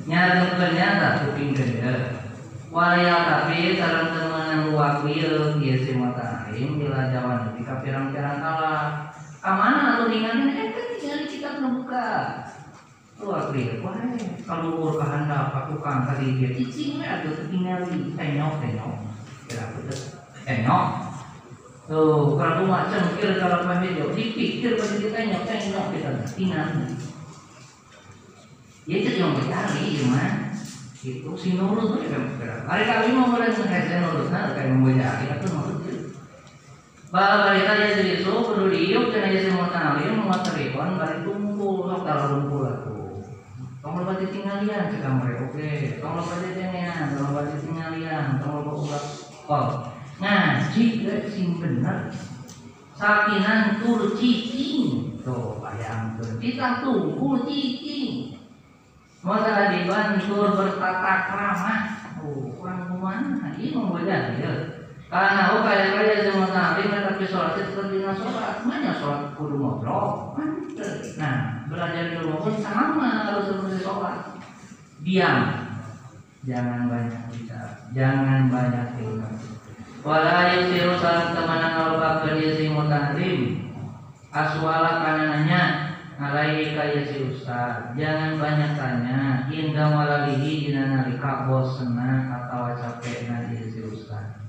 Nyata 0.06 0.58
ternyata 0.58 1.08
kuping 1.22 1.54
gede. 1.58 2.25
Waya 2.76 3.24
tapi 3.24 3.80
sarang 3.80 4.12
teman 4.12 4.76
wakil 4.76 5.56
dia 5.64 5.80
si 5.80 5.96
matarim 5.96 6.76
bila 6.76 7.08
jawan 7.08 7.48
ketika 7.48 7.80
pirang-pirang 7.80 8.44
kalah. 8.44 9.16
Kamana 9.40 9.96
atau 9.96 10.12
ninganin 10.12 10.52
eh 10.52 10.76
kan 10.76 10.88
tinggal 11.00 11.24
kita 11.24 11.50
membuka. 11.64 12.08
Tuh 13.16 13.32
wakil, 13.32 13.80
wah 13.80 13.96
kalau 14.44 14.76
ur 14.76 15.00
kehendak 15.00 15.56
aku 15.56 15.80
kang 15.80 16.04
tadi 16.04 16.36
dia 16.36 16.52
cicing 16.52 17.00
ya 17.00 17.24
ada 17.24 17.48
tinggal 17.48 17.80
tenyok 18.20 18.54
tenyok. 18.60 18.94
Kira 19.48 19.72
tuh 19.72 19.96
tenyok. 20.44 20.86
Tuh 21.88 22.36
kalau 22.36 22.68
macam 22.68 23.16
kira 23.16 23.40
kalau 23.40 23.72
pahit 23.72 23.96
jauh 23.96 24.12
dipikir 24.12 24.76
pasti 24.76 25.00
kita 25.00 25.16
tenyok 25.16 25.48
tenyok 25.48 25.86
kita 25.96 26.10
tinggal. 26.36 26.68
Ya 28.84 28.96
itu 29.00 29.16
yang 29.16 29.32
bercari 29.32 29.96
gimana? 29.96 30.45
Itu 31.06 31.30
si 31.38 31.54
nurut 31.54 31.94
tuh 31.94 32.02
ya 32.02 32.18
bergerak. 32.18 32.66
Hari 32.66 32.84
kami 32.90 33.08
mau 33.14 33.30
mulai 33.30 33.54
menghese 33.54 33.94
nurut, 34.02 34.28
nah 34.34 34.58
kayak 34.58 34.74
membaca 34.74 35.10
kita 35.22 35.36
tuh 35.46 35.50
nurut 35.54 35.78
itu. 35.86 35.94
Bahwa 37.14 37.54
kita 37.54 37.74
ya 37.78 37.88
jadi 38.02 38.14
so 38.26 38.42
perlu 38.50 38.74
diiuk 38.74 39.14
dan 39.14 39.30
aja 39.30 39.40
semua 39.46 39.70
mau 40.26 40.42
terikon 40.42 40.98
balik 40.98 41.22
tumpul 41.22 41.86
sok 41.86 42.02
kalau 42.02 42.26
tumpul 42.34 42.66
aku. 42.66 42.94
tong 43.86 44.02
loba 44.02 44.18
ditinggalian 44.18 44.90
cek 44.90 45.06
mereka 45.06 45.46
oke. 45.46 45.72
Tong 46.02 46.14
loba 46.18 46.34
ditinggalian 46.42 47.06
tong 47.14 47.26
loba 47.30 47.42
ditinggalian 47.54 48.26
tong 48.42 48.52
loba 48.58 48.72
ulah 48.74 49.04
oh 49.46 49.68
ngaji 50.18 50.84
ge 51.06 51.16
sing 51.30 51.62
bener. 51.62 52.10
Sakinan 52.96 53.84
tur 53.84 54.18
cicing 54.18 55.20
tuh 55.22 55.60
bayangkeun 55.60 56.40
kita 56.40 56.80
tunggu 56.80 57.44
cicing 57.44 58.40
Masa 59.26 59.74
dibantur 59.74 60.54
bertata 60.54 61.14
krama? 61.34 61.76
Oh, 62.22 62.46
kurang 62.62 62.94
kumana 62.94 63.58
Ini 63.58 63.74
membedah 63.74 64.38
ya? 64.38 64.54
Karena 65.10 65.58
oh 65.58 65.66
kayak 65.66 65.98
kaya 65.98 66.30
sama 66.30 66.54
nabi 66.54 66.86
Tapi 66.94 67.26
sholat 67.26 67.58
itu 67.58 67.82
dina 67.90 68.14
sholat. 68.14 68.62
Mana 68.70 68.94
sholat? 68.94 69.34
Kudu 69.34 69.58
ngobrol 69.58 70.38
Nah 71.18 71.66
belajar 71.66 72.14
di 72.14 72.22
rumah 72.22 72.38
pun 72.46 72.54
sama 72.62 73.26
Harus 73.26 73.50
seperti 73.50 73.82
sholat. 73.82 74.38
Diam. 75.02 75.38
Jangan 76.46 76.86
banyak 76.86 77.22
bicara. 77.34 77.90
Jangan 77.98 78.54
banyak 78.54 78.86
tinggal 78.94 79.34
Wala 80.06 80.54
yusiru 80.54 81.02
salam 81.02 81.34
temanan 81.34 81.74
al-bakar 81.82 82.38
yasi 82.38 82.70
mutahrim 82.70 83.74
Aswala 84.30 85.02
kanananya 85.02 85.85
alaihi 86.16 86.76
kaya 86.76 87.02
si 87.08 87.18
ustaz. 87.32 87.92
Jangan 87.96 88.40
banyak 88.40 88.72
tanya. 88.80 89.20
Indah 89.52 89.90
walalihi 89.92 90.70
dina 90.70 90.84
nalika 90.92 91.48
bosenna 91.48 92.32
atau 92.32 92.76
capek 92.80 93.28
nanti 93.28 93.72
si 93.72 93.80
ustaz. 93.84 94.40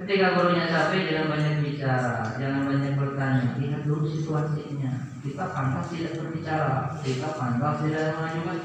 Ketika 0.00 0.34
gurunya 0.34 0.66
capek 0.66 1.12
jangan 1.12 1.28
banyak 1.36 1.54
bicara. 1.62 2.14
Jangan 2.40 2.62
banyak 2.66 2.92
bertanya. 2.96 3.48
Lihat 3.60 3.82
dulu 3.84 4.04
situasinya. 4.08 4.92
Kita 5.22 5.44
pantas 5.54 5.86
tidak 5.92 6.18
berbicara. 6.18 6.98
Kita 7.04 7.28
pantas 7.36 7.76
tidak 7.84 8.06
mengajukan. 8.18 8.58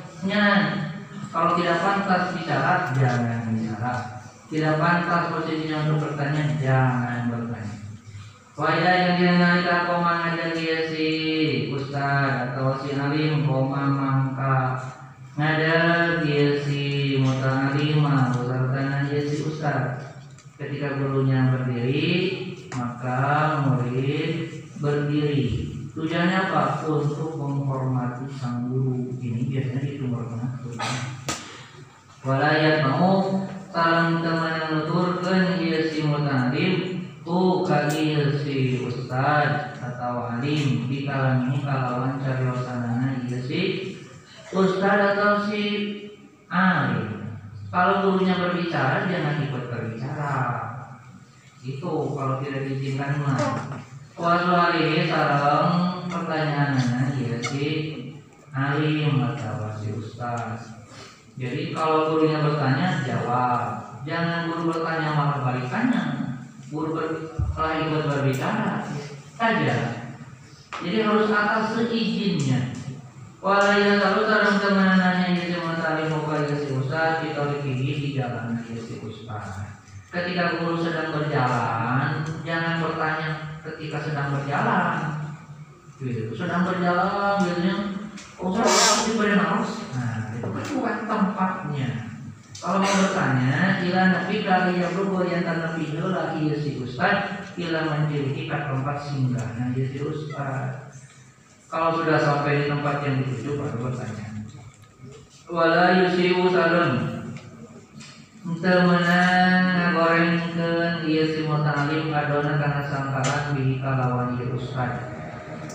Kalau 1.28 1.52
tidak 1.60 1.78
pantas 1.84 2.24
bicara 2.34 2.74
jangan 2.96 3.52
bicara. 3.52 3.94
Tidak 4.48 4.80
pantas 4.80 5.24
posisinya 5.28 5.78
untuk 5.84 6.08
bertanya 6.08 6.44
jangan 6.64 7.28
bertanya 7.28 7.57
Wajah 8.58 8.94
yang 8.98 9.14
dia 9.22 9.34
nalika 9.38 9.86
koma 9.86 10.34
ngajar 10.34 10.58
dia 10.58 10.90
si 10.90 11.10
ustad 11.70 12.58
atau 12.58 12.74
si 12.82 12.90
alim 12.98 13.46
koma 13.46 13.86
mangka 13.86 14.82
ngajar 15.38 16.26
dia 16.26 16.58
si 16.66 17.22
mutalima 17.22 18.34
beserta 18.34 19.06
dia 19.06 19.22
si 19.30 19.46
ustad. 19.46 20.02
Ketika 20.58 20.98
gurunya 20.98 21.54
berdiri 21.54 22.10
maka 22.74 23.62
murid 23.62 24.50
berdiri. 24.82 25.70
Tujuannya 25.94 26.50
apa? 26.50 26.82
Untuk 26.90 27.38
menghormati 27.38 28.26
sang 28.42 28.74
guru. 28.74 29.06
Ini 29.22 29.54
biasanya 29.54 29.86
ditumorkan 29.86 30.42
Walayat 32.26 32.90
mau 32.90 33.46
salam 33.70 34.26
teman 34.26 34.54
yang 34.58 34.70
nuturkan 34.82 35.62
dia 35.62 35.86
si 35.94 36.02
mutalim 36.10 36.97
tu 37.28 37.68
kali 37.68 38.16
si 38.40 38.80
ustad 38.88 39.76
atau 39.84 40.32
alim 40.32 40.88
di 40.88 41.04
kalam 41.04 41.52
ini 41.52 41.60
kalawan 41.60 42.24
cariosanana 42.24 43.28
iya 43.28 43.44
si 43.44 43.62
ustad 44.56 45.20
atau 45.20 45.44
si 45.44 45.64
alim? 46.48 47.28
Kalau 47.68 48.08
gurunya 48.08 48.40
berbicara 48.40 49.12
jangan 49.12 49.44
ikut 49.44 49.64
berbicara. 49.68 50.36
Itu 51.60 52.16
kalau 52.16 52.40
tidak 52.40 52.64
diizinkan 52.64 53.20
mah. 53.20 53.76
Wasu 54.16 54.50
hari 54.56 55.04
sarang 55.12 56.08
pertanyaannya 56.08 57.12
iya 57.20 57.44
si 57.44 57.68
alim 58.56 59.20
atau 59.20 59.76
si 59.76 59.92
ustad 59.92 60.64
jadi 61.36 61.76
kalau 61.76 62.16
gurunya 62.16 62.40
bertanya 62.40 63.04
jawab. 63.04 63.62
Jangan 64.08 64.48
guru 64.48 64.72
bertanya 64.72 65.12
malah 65.12 65.44
balikannya 65.44 66.17
guru 66.68 67.00
telah 67.56 67.74
ikut 67.88 68.04
berbicara 68.08 68.84
saja. 69.40 69.78
Jadi 70.84 70.98
harus 71.02 71.32
atas 71.32 71.74
seizinnya. 71.74 72.76
Walaya 73.38 74.02
tahu 74.02 74.26
sarang 74.28 74.58
temanannya 74.60 75.38
Yesi 75.38 75.62
Matali 75.62 76.10
Muka 76.10 76.44
Yesi 76.44 76.74
Ustaz 76.74 77.22
kita 77.22 77.62
tinggi 77.62 77.92
di 78.02 78.10
jalan 78.18 78.60
Yesi 78.68 79.00
Ustaz. 79.00 79.64
Ketika 80.12 80.60
guru 80.60 80.82
sedang 80.82 81.14
berjalan, 81.14 82.26
jangan 82.44 82.82
bertanya 82.82 83.30
ketika 83.64 83.98
sedang 84.04 84.34
berjalan. 84.36 84.96
Gitu. 85.98 86.34
Sedang 86.34 86.66
berjalan, 86.66 87.42
biasanya 87.46 87.76
Ustaz 88.38 89.06
diberi 89.08 89.38
harus. 89.38 89.72
Nah, 89.94 90.34
itu 90.34 90.48
kan 90.50 90.66
bukan 90.74 90.98
tempatnya. 91.06 92.07
Kalau 92.58 92.82
mau 92.82 92.90
bertanya, 92.90 93.86
ila 93.86 94.02
nabi 94.18 94.42
kali 94.42 94.82
yang 94.82 94.90
berbuat 94.98 95.30
yang 95.30 95.46
tanah 95.46 95.78
video 95.78 96.10
lagi 96.10 96.50
ya 96.50 96.58
si 96.58 96.82
ustad, 96.82 97.46
ila 97.54 97.80
menjadi 97.86 98.50
kat 98.50 98.62
tempat 98.74 98.98
singgah. 99.06 99.46
Nah 99.62 99.78
ya 99.78 99.86
si 99.86 100.02
ustad. 100.02 100.90
Kalau 101.70 102.02
sudah 102.02 102.18
sampai 102.18 102.66
di 102.66 102.66
tempat 102.66 103.06
yang 103.06 103.22
dituju, 103.22 103.62
baru 103.62 103.78
bertanya. 103.78 104.26
Wala 105.54 106.02
yusiu 106.02 106.50
salun. 106.50 106.92
Untuk 108.48 108.80
menang 108.90 109.64
ngagorengkeun 109.78 111.06
ieu 111.06 111.28
si 111.30 111.46
mutalim 111.46 112.10
adona 112.10 112.58
kana 112.58 112.82
sangkaran 112.90 113.54
bihi 113.54 113.78
kalawan 113.84 114.34
ieu 114.40 114.58
ustad. 114.58 114.98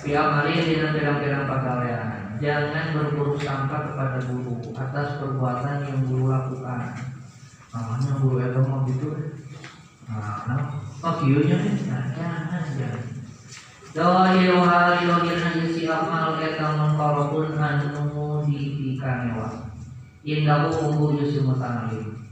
Pihak 0.02 0.26
malih 0.34 0.58
dina 0.66 0.90
pirang-pirang 0.90 1.46
pagawean 1.46 2.21
jangan 2.42 2.90
berburuk 2.90 3.38
sangka 3.38 3.94
kepada 3.94 4.18
guru 4.26 4.74
atas 4.74 5.22
perbuatan 5.22 5.86
yang 5.86 6.02
guru 6.10 6.26
lakukan. 6.26 6.90
Namanya 7.70 8.10
guru 8.18 8.36
itu 8.42 8.60
mau 8.66 8.82
gitu. 8.90 9.08
Nah, 10.10 10.44
nah, 10.50 10.60
oh 11.06 11.14
kieunya 11.22 11.56
nah, 11.86 12.10
jangan 12.10 12.66
jangan. 12.74 13.02
Dohiru 13.92 14.58
hari 14.66 15.06
dohirna 15.06 15.68
si 15.70 15.86
amal 15.86 16.42
eta 16.42 16.74
mengkolopun 16.74 17.54
anu 17.54 18.42
dipikanewa. 18.42 19.70
Indahu 20.26 20.68
umbu 20.90 21.22
yusi 21.22 21.46
mutanalim. 21.46 22.26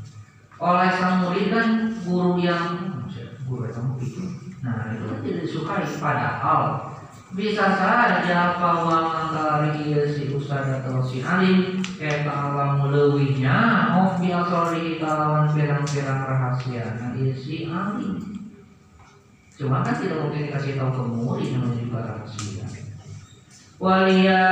Oleh 0.59 0.91
sang 0.99 1.23
murid 1.23 1.55
kan 1.55 1.95
guru 2.03 2.43
yang 2.43 2.99
guru 3.47 3.71
itu 3.71 3.81
itu. 4.03 4.23
Nah 4.61 4.91
itu 4.91 5.05
kan 5.07 5.19
tidak 5.23 5.41
disukai 5.47 5.87
padahal 6.03 6.90
bisa 7.31 7.79
saja 7.79 8.59
bahwa 8.59 8.97
antara 9.07 9.71
ia 9.87 10.03
si 10.11 10.35
ustad 10.35 10.83
atau 10.83 10.99
si 11.07 11.23
alim 11.23 11.79
kata 11.99 12.27
alam 12.27 12.83
mulewihnya 12.83 13.57
oh 13.95 14.19
biasori 14.19 14.99
kalawan 14.99 15.51
pirang-pirang 15.55 16.27
rahasia. 16.27 16.99
Nah 16.99 17.15
ia 17.15 17.31
si 17.35 17.71
alim. 17.71 18.19
Cuma 19.55 19.85
kan 19.87 19.95
tidak 20.01 20.27
mungkin 20.27 20.51
dikasih 20.51 20.75
tahu 20.81 20.91
ke 20.91 21.03
murid 21.07 21.49
yang 21.55 21.71
juga 21.79 22.01
rahasia. 22.03 22.67
Walia 23.81 24.45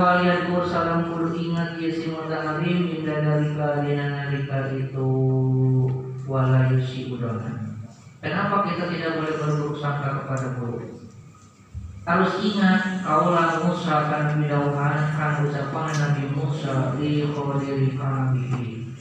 walia 0.00 0.48
kur 0.48 0.64
salam 0.64 1.12
kur 1.12 1.34
ingat 1.36 1.76
ia 1.76 1.90
si 1.92 2.08
mutaharim 2.08 2.88
indah 2.96 3.20
dari 3.20 3.52
kalian 3.52 4.08
nalika 4.08 4.72
itu 4.72 5.10
wala 6.24 6.72
yusi 6.72 7.12
udona 7.12 7.76
kenapa 8.24 8.64
kita 8.72 8.88
tidak 8.88 9.20
boleh 9.20 9.34
berburuk 9.36 9.76
sangka 9.76 10.24
kepada 10.24 10.56
guru 10.56 11.03
harus 12.04 12.36
ingat 12.44 13.00
kaulah 13.00 13.64
Musa 13.64 14.04
akan 14.04 14.44
didauhan 14.44 14.96
kan 15.16 15.40
ucapan 15.40 15.88
Nabi 15.88 16.24
Musa 16.36 16.92
di 17.00 17.24
khodiri 17.32 17.96
kanabihi 17.96 18.92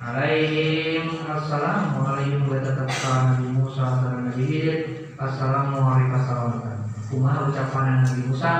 alaihim 0.00 1.12
assalamu 1.28 2.00
alaihim 2.00 2.48
wa 2.48 2.56
Nabi 2.64 3.46
Musa 3.52 4.00
dan 4.00 4.24
Nabi 4.24 4.40
Hidir. 4.40 4.76
Assalamualaikum 5.20 6.16
warahmatullahi 6.16 6.80
wabarakatuh. 7.12 7.52
Ucapan 7.52 7.86
Nabi 8.00 8.20
Musa. 8.24 8.52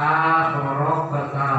Akrok 0.00 1.12
kata 1.12 1.52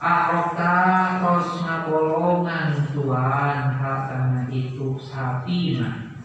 akrokta 0.00 0.74
tos 1.20 1.48
ngapolongan 1.60 2.96
Tuhan. 2.96 3.56
Hakana 3.76 4.48
itu 4.48 4.96
sapina 4.96 6.16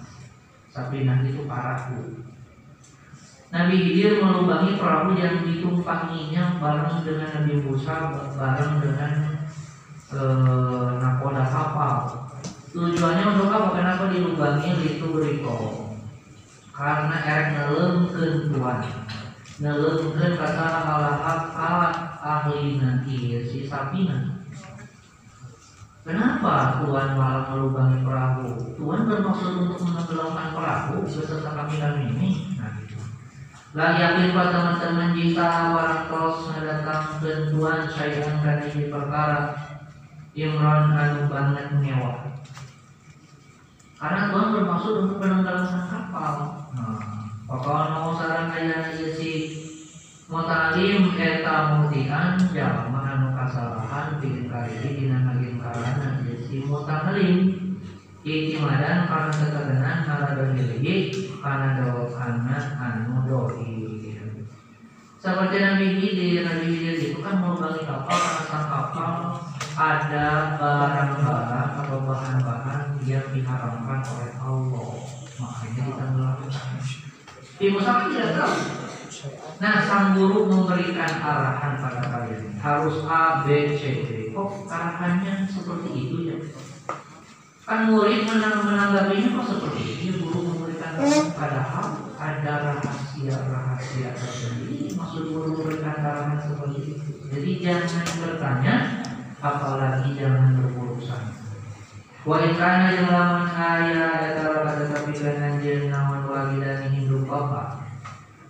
sapina 0.71 1.19
itu 1.27 1.43
paraku 1.43 2.26
Nabi 3.47 3.79
Khidir 3.79 4.19
melubangi 4.19 4.75
perahu 4.75 5.15
yang 5.15 5.47
ditumpanginya 5.47 6.60
bareng 6.60 6.99
dengan 7.07 7.29
Nabi 7.31 7.53
Musa 7.63 7.95
bareng 8.36 8.73
dengan 8.83 9.12
e, 10.12 10.19
nakoda 10.99 11.47
kapal. 11.47 11.95
Tujuannya 12.75 13.23
untuk 13.23 13.47
apa? 13.47 13.69
Kenapa 13.71 14.03
dilubangi 14.12 14.99
itu 14.99 15.07
riko? 15.15 15.88
Karena 16.75 17.15
erek 17.23 17.47
ngelengkeun 17.55 18.51
Tuhan. 18.51 18.79
Ngelengkeun 19.63 20.33
kata 20.36 20.67
alahat 20.83 21.41
alat 21.55 21.95
ahli 22.19 22.83
nanti 22.83 23.47
si 23.47 23.63
sapina. 23.63 24.43
Kenapa 26.03 26.83
Tuhan 26.83 27.15
malah 27.15 27.47
melubangi 27.55 28.03
perahu? 28.03 28.75
Tuhan 28.75 29.07
bermaksud 29.07 29.51
untuk 29.55 29.79
menenggelamkan 29.88 30.51
perahu 30.51 31.03
beserta 31.07 31.51
kami 31.55 31.75
kami 31.79 32.03
ini. 32.12 32.29
Lah 33.75 33.91
yakin 33.99 34.32
pak 34.32 34.47
teman-teman 34.56 35.12
jika 35.19 35.75
orang 35.75 36.08
tos 36.08 36.47
mendatangkan 36.56 37.39
Tuhan 37.51 37.82
saya 37.91 38.23
karena 38.39 38.63
di 38.63 38.88
perkara 38.88 39.39
Imran 40.38 40.95
anu 40.95 41.21
banget 41.27 41.67
mewah. 41.82 42.17
Karena 43.97 44.32
Tuhan 44.32 44.53
bermaksud 44.56 44.93
untuk 45.03 45.17
penenggelaman 45.19 45.84
kapal. 45.89 46.36
Nah, 46.77 47.01
pokoknya 47.49 47.86
mau 47.97 48.13
saran 48.15 48.53
kaya 48.53 48.93
si 48.95 49.32
Mutalim 50.27 51.15
eta 51.15 51.80
mutian 51.80 52.36
jalma 52.51 52.99
anu 52.99 53.32
kasalahan 53.32 54.19
bikin 54.19 54.51
kali 54.51 54.75
dina 54.84 55.23
ngagin 55.23 55.56
kalana 55.63 56.19
iya 56.27 56.36
si 56.43 56.67
mutalim 56.67 57.56
Ikimadan 58.27 59.07
karena 59.07 59.31
ketegangan 59.31 59.97
ala 60.03 60.51
diri 60.51 61.15
karena 61.39 61.79
doa 61.79 62.11
anak 62.19 62.75
anu 62.75 63.23
doi. 63.23 63.87
Seperti 65.17 65.55
Nabi 65.63 65.87
Hidir 65.95 66.43
Nabi 66.43 66.75
Hidir 66.75 66.95
itu 66.99 67.19
kan 67.23 67.39
mau 67.39 67.55
balik 67.55 67.87
kapal 67.87 68.19
karena 68.19 68.43
sang 68.51 68.67
kapal 68.67 69.11
ada 69.79 70.27
barang-barang 70.59 71.71
atau 71.79 71.99
bahan-bahan 72.03 72.99
yang 73.07 73.25
diharamkan 73.31 74.03
oleh 74.03 74.33
Allah. 74.43 74.91
Makanya 75.39 75.81
ditenggelamkan 75.87 76.83
di 77.57 77.65
Musa 77.73 77.91
kan 77.95 78.07
tidak 78.11 78.31
tahu. 78.37 78.55
Nah 79.57 79.75
sang 79.87 80.13
guru 80.13 80.45
memberikan 80.45 81.11
arahan 81.17 81.73
pada 81.81 82.03
kalian. 82.11 82.59
Harus 82.59 83.01
A 83.07 83.47
B 83.47 83.73
C 83.73 83.81
D. 84.03 84.09
Kok 84.35 84.69
arahannya 84.69 85.47
seperti 85.49 85.89
itu 85.95 86.17
ya 86.29 86.37
kan 87.67 87.91
murid 87.91 88.23
menang 88.23 88.63
menanggapinya 88.63 89.27
kok 89.36 89.45
seperti 89.51 89.82
ini? 89.84 90.06
Guru 90.23 90.39
memberikan 90.39 90.95
padahal 91.36 92.15
ada 92.15 92.53
rahasia-rahasia 92.63 94.15
tersendiri. 94.15 94.95
Maksud 94.95 95.36
guru 95.36 95.60
memberikan 95.60 95.99
arahan 95.99 96.39
seperti 96.39 96.80
itu 96.95 97.17
jadi 97.27 97.51
jangan 97.60 98.08
bertanya 98.23 98.75
apalagi 99.43 100.15
jangan 100.15 100.56
berurusan 100.56 101.23
wa 102.27 102.38
ikana 102.43 102.88
yang 102.95 103.08
lamun 103.12 103.47
aya 103.51 104.08
eta 104.32 104.47
pada 104.51 104.84
tapi 104.91 105.12
dengan 105.15 105.60
jeung 105.63 105.91
naon 105.91 106.27
walidan 106.27 106.91
hidup 106.91 107.23
bapak 107.27 107.88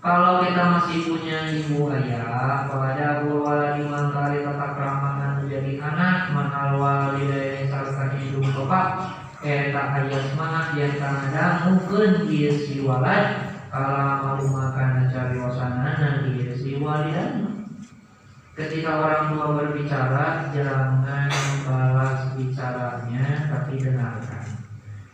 kalau 0.01 0.45
kita 0.45 0.63
masih 0.77 0.97
punya 1.09 1.51
ibu 1.51 1.89
ayah 1.91 2.69
pada 2.69 3.21
abu 3.21 3.43
waladi 3.43 3.83
mangkali 3.85 4.45
tetap 4.45 4.77
ramah 4.77 5.41
menjadi 5.41 5.83
anak 5.83 6.31
manal 6.31 6.71
walidain 6.79 7.66
sarta 7.66 7.66
bapak 8.67 9.31
eta 9.47 9.81
ayat 9.95 10.23
semangat 10.27 10.75
yang 10.75 10.95
kana 10.99 11.45
mungkin 11.63 12.27
dia 12.27 12.51
si 12.51 12.83
walad 12.83 13.55
kala 13.71 14.19
malu 14.19 14.51
makan 14.51 15.07
cari 15.07 15.39
wasanana 15.39 16.27
dia 16.27 16.51
si 16.51 16.75
walidan 16.75 17.63
ketika 18.59 18.91
orang 18.91 19.23
tua 19.31 19.47
berbicara 19.55 20.51
jangan 20.51 21.31
balas 21.63 22.35
bicaranya 22.35 23.47
tapi 23.47 23.79
dengarkan. 23.79 24.45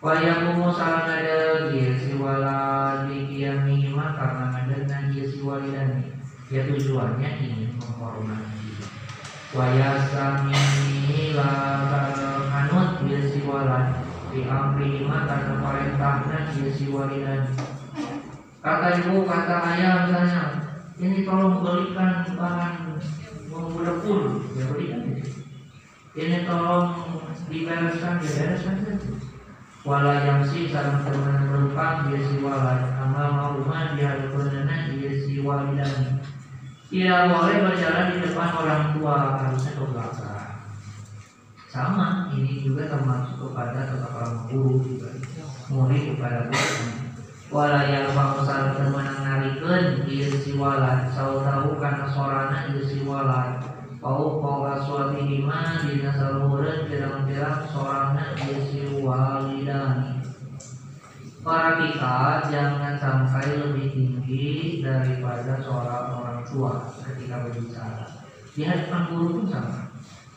Wayakumu 0.01 0.73
salam 0.73 1.07
ada 1.07 1.69
dia 1.69 1.93
si 1.95 2.17
waladi 2.17 3.29
kiami 3.29 3.93
karena 3.93 4.65
dengan 4.65 5.03
dia 5.13 5.25
si 5.29 5.39
walidani 5.45 6.09
ya 6.49 6.65
tujuannya 6.65 7.29
ingin 7.43 7.77
menghormati. 7.77 8.81
Wayasami 9.53 10.57
la 11.37 11.53
kanut 11.91 12.32
walad 13.53 13.85
di 14.33 14.49
amri 14.49 15.05
karena 15.05 15.53
perintahnya 15.61 16.37
dia 16.57 16.69
si 16.73 16.89
walidani 16.89 17.53
kata 18.65 18.87
ibu 19.05 19.29
kata 19.29 19.55
ayah 19.77 19.93
misalnya 20.09 20.43
ini 20.97 21.21
tolong 21.21 21.61
belikan 21.61 22.25
bahan 22.33 22.97
membudak 23.53 24.01
pun 24.01 24.41
ya 24.57 24.65
belikan 24.73 25.05
ini 26.17 26.37
tolong 26.49 26.97
dibereskan 27.45 28.17
dibereskan 28.17 28.75
saja 28.81 28.97
wala 29.85 30.17
yang 30.25 30.41
si 30.49 30.73
sarang 30.73 31.05
teman 31.05 31.45
berumpang 31.53 32.09
dia 32.09 32.25
si 32.25 32.41
wala 32.41 32.97
ama 32.97 33.53
rumah 33.53 33.93
dia 33.93 34.17
hadapan 34.17 34.65
dia 34.97 35.13
si 35.21 35.37
walidani 35.45 36.25
tidak 36.93 37.25
boleh 37.25 37.57
berjalan 37.65 38.13
di 38.13 38.17
depan 38.21 38.53
orang 38.53 38.93
tua. 38.93 39.33
Harusnya 39.41 39.73
ke 39.73 39.81
belakang 39.81 40.22
sama 41.73 42.29
ini 42.37 42.61
juga 42.61 42.85
termasuk 42.85 43.49
kepada 43.49 43.89
tetap 43.89 44.45
guru 44.45 44.77
juga 44.85 45.09
murid 45.73 46.13
kepada 46.13 46.45
guru 46.53 46.77
wala 47.49 47.81
yang 47.89 48.13
sarang 48.45 48.77
teman 48.77 49.09
narikeun 49.25 50.05
dia 50.05 50.29
si 50.29 50.53
wala 50.53 51.09
tahu 51.09 51.41
tahu 51.41 51.81
karena 51.81 52.05
sorana 52.13 52.69
dia 52.69 52.85
si 52.85 53.01
wala 53.01 53.57
Pau 54.03 54.43
pau 54.43 54.67
aswati 54.67 55.23
lima 55.23 55.79
dina 55.79 56.11
saluran 56.11 56.91
pirang-pirang 56.91 57.63
sorangna 57.71 58.35
isi 58.35 58.99
walidani. 58.99 60.19
Para 61.39 61.79
kita 61.79 62.43
jangan 62.51 62.99
sampai 62.99 63.63
lebih 63.63 63.95
tinggi 63.95 64.83
daripada 64.83 65.55
seorang 65.63 66.19
orang 66.19 66.43
tua 66.43 66.91
ketika 66.99 67.47
berbicara. 67.47 68.27
Di 68.51 68.67
hadapan 68.67 69.01
guru 69.07 69.27
pun 69.39 69.45
sama. 69.47 69.82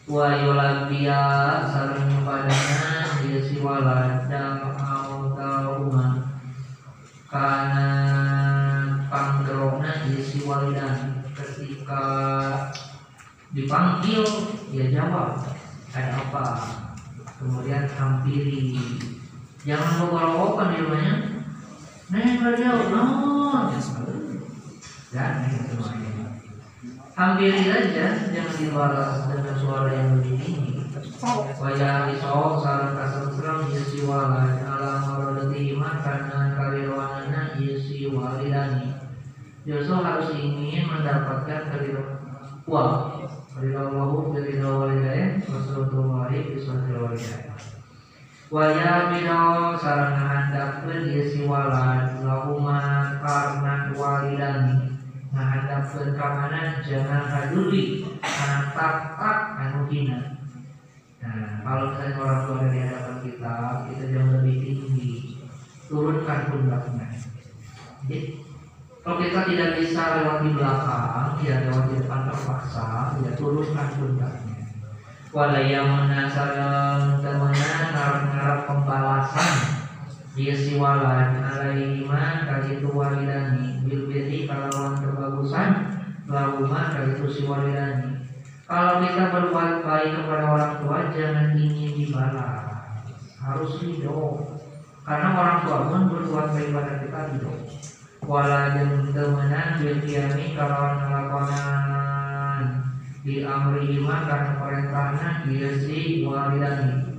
Wa 0.06 0.38
yulabia 0.38 1.18
saling 1.66 2.22
padana 2.22 3.26
isi 3.26 3.58
walad 3.58 4.30
dan 4.30 4.62
autauma 4.78 6.30
karena 7.26 7.90
panggerona 9.10 10.06
isi 10.14 10.46
walidani 10.46 11.26
ketika 11.34 12.06
dipanggil 13.50 14.22
dia 14.70 14.94
jawab 14.94 15.42
ada 15.90 16.22
apa? 16.22 16.46
Kemudian 17.42 17.90
hampiri 17.90 18.78
jangan 19.66 20.06
bawa-bawa 20.06 20.70
di 20.70 20.86
rumahnya 20.86 21.14
neng 22.14 22.38
beliau 22.38 22.78
non 22.94 23.74
dan 25.10 25.50
semuanya 25.50 26.15
hampiri 27.16 27.64
saja 27.64 28.28
jangan 28.28 28.54
dibalas 28.60 29.24
dengan 29.24 29.56
suara 29.56 29.88
yang 29.88 30.20
lebih 30.20 30.36
tinggi. 30.36 30.76
Wajah 31.56 32.12
risau 32.12 32.60
salam 32.60 32.92
kasar 32.92 33.32
serang 33.32 33.72
yesi 33.72 34.04
walad 34.04 34.60
ala 34.68 35.00
marodati 35.00 35.72
iman 35.72 35.96
karena 36.04 36.52
kariwanana 36.52 37.56
yesi 37.56 38.12
walidani 38.12 38.92
Yusuf 39.64 40.04
harus 40.04 40.30
ingin 40.36 40.86
mendapatkan 40.86 41.72
Wah, 42.68 43.18
Ridallahu 43.56 44.36
biridha 44.36 44.68
walidain 44.68 45.40
Wasulutullahi 45.48 46.52
biswatil 46.52 47.00
walidain 47.00 47.50
Waya 48.52 49.10
bidau 49.10 49.74
sarang 49.80 50.52
si 51.32 51.48
walad 51.48 52.22
lahuma 52.22 53.18
karena 53.24 53.90
walidani 53.96 54.95
ngahandapkeun 55.36 56.16
ka 56.16 56.26
mana 56.32 56.80
jangan 56.80 57.28
haduli 57.28 58.08
kana 58.24 58.72
tak 58.72 59.36
anu 59.60 59.84
hina 59.92 60.36
Nah, 61.26 61.58
kalau 61.66 61.90
misalnya 61.90 62.22
orang 62.22 62.40
tua 62.46 62.56
dari 62.62 62.78
hadapan 62.86 63.16
kita, 63.26 63.54
kita 63.90 64.04
jauh 64.14 64.30
lebih 64.38 64.56
tinggi, 64.62 65.10
turunkan 65.90 66.40
pundaknya. 66.54 67.08
Jadi, 68.06 68.18
kalau 69.02 69.18
kita 69.18 69.40
tidak 69.50 69.70
bisa 69.74 70.02
lewat 70.22 70.38
di 70.46 70.50
belakang, 70.54 71.26
ya 71.42 71.66
lewat 71.66 71.84
di 71.90 71.94
depan 71.98 72.30
terpaksa, 72.30 73.18
ya 73.26 73.30
turunkan 73.34 73.88
pundaknya. 73.98 74.62
Walaya 75.34 75.80
menasaran 75.82 77.18
temenan 77.18 77.82
ngarap-ngarap 77.90 78.60
pembalasan 78.70 79.75
dia 80.36 80.52
si 80.52 80.76
walad 80.76 81.40
alaihima 81.40 82.44
kali 82.44 82.76
itu 82.76 82.92
walidani 82.92 83.80
bil 83.88 84.04
kalau 84.44 84.92
kebagusan 85.00 85.70
lahuma 86.28 86.92
kali 86.92 87.16
itu 87.16 87.26
si 87.32 87.42
walidani 87.48 88.16
kalau 88.66 88.98
kita 88.98 89.30
berbuat 89.30 89.86
baik 89.86 90.10
kepada 90.18 90.44
orang 90.50 90.74
tua 90.82 90.98
jangan 91.14 91.54
ingin 91.54 92.02
dibalas, 92.02 93.38
harus 93.38 93.78
ridho. 93.78 94.42
Karena 95.06 95.38
orang 95.38 95.58
tua 95.62 95.78
pun 95.86 96.02
berbuat 96.10 96.50
baik 96.50 96.74
pada 96.74 96.98
kita 96.98 97.20
ridho. 97.30 97.54
Wala 98.26 98.74
jeung 98.74 99.14
temenan 99.14 99.78
kiami 100.02 100.58
kalau 100.58 100.98
ngelakonan 100.98 102.62
di 103.22 103.46
amri 103.46 104.02
iman 104.02 104.26
karena 104.26 104.52
perintahnya 104.58 105.70
si 105.78 106.26
walidani. 106.26 107.15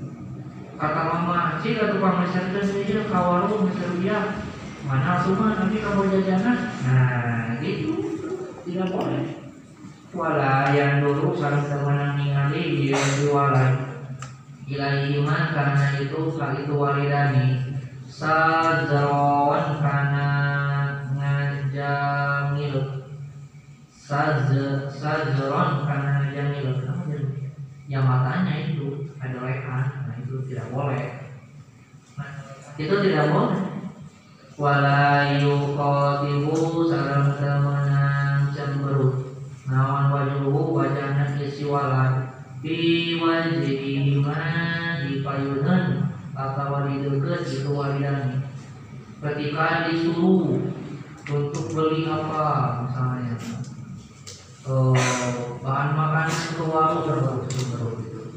Kata 0.77 1.01
mama, 1.09 1.57
jika 1.57 1.89
tukang 1.89 2.21
meser 2.21 2.53
itu 2.53 3.01
kawalu 3.09 3.65
meser 3.65 3.97
dia 3.97 4.45
mana 4.85 5.17
semua 5.25 5.57
nanti 5.57 5.81
kamu 5.81 6.05
jajanan. 6.13 6.57
Nah, 6.85 7.57
gitu. 7.65 7.97
Tidak 8.61 8.93
boleh. 8.93 9.25
Wala 10.13 10.69
yang 10.77 11.01
dulu 11.01 11.33
sarang 11.33 11.65
teman 11.65 12.21
ningali 12.21 12.77
dia 12.77 13.01
jualan. 13.25 13.73
Ilahi 14.69 15.17
iman 15.17 15.43
karena 15.49 15.97
itu 15.97 16.21
kali 16.37 16.69
itu 16.69 16.73
walidani. 16.77 17.47
Sajawan 18.05 19.81
karena 19.81 20.29
ngajak 21.17 22.53
saze 24.07 24.87
sazeron 24.87 25.83
karena 25.83 26.31
jamil 26.31 26.69
yang 27.91 28.03
matanya 28.07 28.71
itu 28.71 29.11
ada 29.19 29.37
lekan 29.43 29.96
itu 30.27 30.43
tidak 30.51 30.67
boleh. 30.75 31.23
Itu 32.75 32.95
tidak 32.99 33.31
boleh. 33.31 33.59
Wala 34.59 35.39
yuqatibu 35.39 36.91
sareng 36.91 37.39
temenan 37.39 38.51
cemberut 38.51 39.37
nawan 39.69 40.11
wajuhu 40.11 40.75
wajahna 40.75 41.37
isi 41.39 41.63
walat 41.63 42.43
fi 42.59 43.15
wajhi 43.21 44.19
di 45.07 45.13
payunan 45.21 46.09
atau 46.33 46.89
di 46.89 47.05
deket 47.05 47.41
itu 47.47 47.69
walidani 47.69 48.43
ketika 49.21 49.87
disuruh 49.87 50.57
untuk 51.27 51.65
beli 51.71 52.09
apa 52.09 52.83
misalnya. 52.83 53.37
Oh, 54.67 54.91
bahan 55.63 55.95
makanan 55.95 56.59
ke 56.59 56.63
warung 56.67 57.07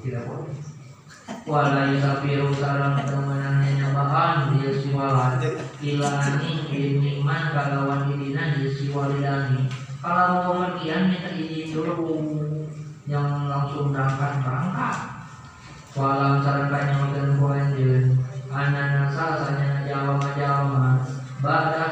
tidak 0.04 0.22
boleh 0.30 0.49
wala 1.48 1.92
yusafiru 1.92 2.52
sarang 2.56 3.00
temenannya 3.04 3.86
bahan 3.92 4.58
dia 4.58 4.72
siwalan 4.80 5.40
ilani 5.80 7.20
man 7.24 7.42
kalawan 7.52 8.12
idina 8.12 8.56
dia 8.56 8.68
siwalidani 8.74 9.70
kalau 10.00 10.56
pergian 10.56 11.12
minta 11.12 11.28
izin 11.36 11.76
dulu. 11.76 12.24
Yang 13.04 13.26
langsung 13.52 13.92
berangkat 13.92 14.40
berangkat. 14.40 14.96
Walam 15.92 16.40
sarang 16.40 16.72
kanya 16.72 17.04
dan 17.12 17.36
poenjen 17.36 18.16
anak 18.48 18.86
nasa 18.96 19.44
sanya 19.44 19.84
jalma 19.84 21.04
bada 21.42 21.89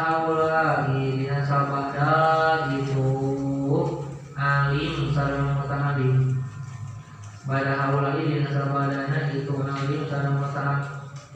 sarang 10.58 10.82
mata 10.82 10.82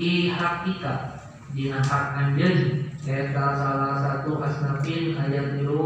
ihakika. 0.02 0.94
Dina 1.52 1.84
hak 1.84 2.06
anjeun 2.16 2.88
eta 3.04 3.46
salah 3.60 4.00
satu 4.00 4.40
asnafin 4.40 5.20
ayat 5.20 5.60
itu 5.60 5.84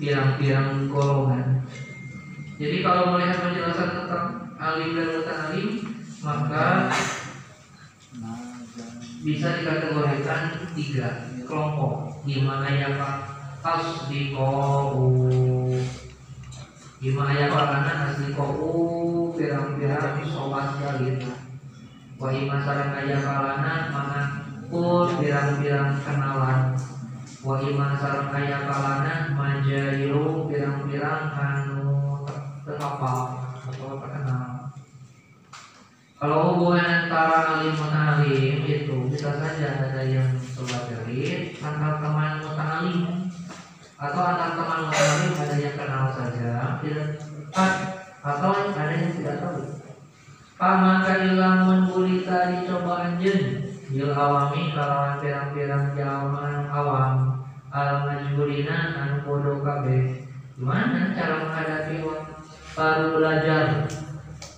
pirang-pirang 0.00 0.88
golongan. 0.88 1.62
Jadi 2.56 2.80
kalau 2.80 3.12
melihat 3.14 3.44
penjelasan 3.44 3.90
tentang 3.92 4.26
alim 4.56 4.96
dan 4.96 5.08
mata 5.20 5.34
alim 5.52 5.68
maka 6.24 6.88
bisa 9.20 9.48
dikategorikan 9.60 10.42
tiga 10.72 11.28
kelompok. 11.44 12.24
Di 12.24 12.40
mana 12.40 12.68
yang 12.72 12.96
asdiqohu 13.60 15.08
di 17.00 17.16
mana 17.16 17.32
ya 17.32 17.48
karena 17.48 18.12
asdiqohu 18.12 19.32
pirang-pirang 19.36 20.20
sobat 20.24 20.76
galin 20.80 21.20
wa 22.20 22.28
ima 22.28 22.60
sareng 22.60 22.92
aya 22.92 23.16
kalana 23.24 23.88
mana 23.88 24.22
pun 24.68 25.08
pirang-pirang 25.16 25.96
kenalan. 26.04 26.76
Wa 27.40 27.56
ima 27.64 27.96
sareng 27.96 28.28
aya 28.28 28.68
kalana 28.68 29.32
majairu 29.32 30.44
pirang-pirang 30.44 31.32
anu 31.32 32.20
terhafal 32.68 33.40
atau 33.64 33.96
terkenal. 34.04 34.68
Kalau 36.20 36.52
hubungan 36.52 37.08
antara 37.08 37.56
alim 37.56 37.72
mutalim 37.72 38.68
itu 38.68 38.96
bisa 39.08 39.40
saja 39.40 39.88
ada 39.88 40.04
yang 40.04 40.36
sobat 40.52 40.92
elit 40.92 41.56
antar 41.64 42.04
teman 42.04 42.44
mutalim 42.44 43.32
atau 43.96 44.20
antar 44.28 44.50
teman 44.52 44.80
mutalim 44.92 45.32
ada 45.40 45.56
yang 45.56 45.76
kenal 45.80 46.04
saja 46.12 46.76
tidak 46.84 47.24
dekat 47.24 47.74
atau 48.20 48.52
ada 48.52 48.92
yang 48.92 49.12
tidak 49.16 49.36
tahu. 49.40 49.79
Pamaka 50.60 51.24
ilang 51.24 51.64
menggulita 51.64 52.52
dicoba 52.52 53.08
anjen. 53.08 53.64
Bil 53.88 54.12
awami 54.12 54.76
kalawan 54.76 55.16
pirang-pirang 55.16 55.96
jaman 55.96 56.68
awam. 56.68 57.40
Al 57.72 58.04
majburina 58.04 58.92
anu 58.92 59.24
bodoh 59.24 59.64
kabe 59.64 60.28
Gimana 60.60 61.16
cara 61.16 61.48
menghadapi 61.48 62.04
baru 62.76 63.06
belajar. 63.16 63.88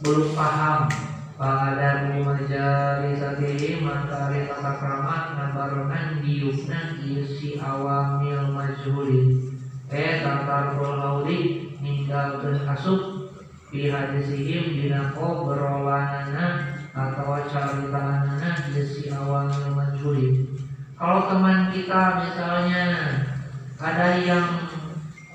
Belum 0.02 0.34
paham. 0.34 0.90
Pada 1.38 2.10
majari 2.18 3.14
satiri 3.14 3.78
matahari 3.78 4.50
tata 4.50 4.82
krama 4.82 5.38
nabaronan 5.38 6.18
diukna 6.18 6.98
isi 6.98 7.62
awamil 7.62 8.50
majhulin 8.50 9.54
eh 9.90 10.22
tatar 10.22 10.78
hauli 10.78 11.66
ninggalkeun 11.82 12.62
asup 12.62 13.11
fi 13.72 13.88
hadisihim 13.88 14.76
dina 14.76 15.16
berolahanana 15.16 16.76
atau 16.92 17.40
caritanana 17.48 18.52
isi 18.76 19.08
awamil 19.08 19.72
majhulin 19.72 20.44
kalau 21.00 21.24
teman 21.32 21.72
kita 21.72 22.20
misalnya 22.20 22.84
ada 23.80 24.20
yang 24.20 24.68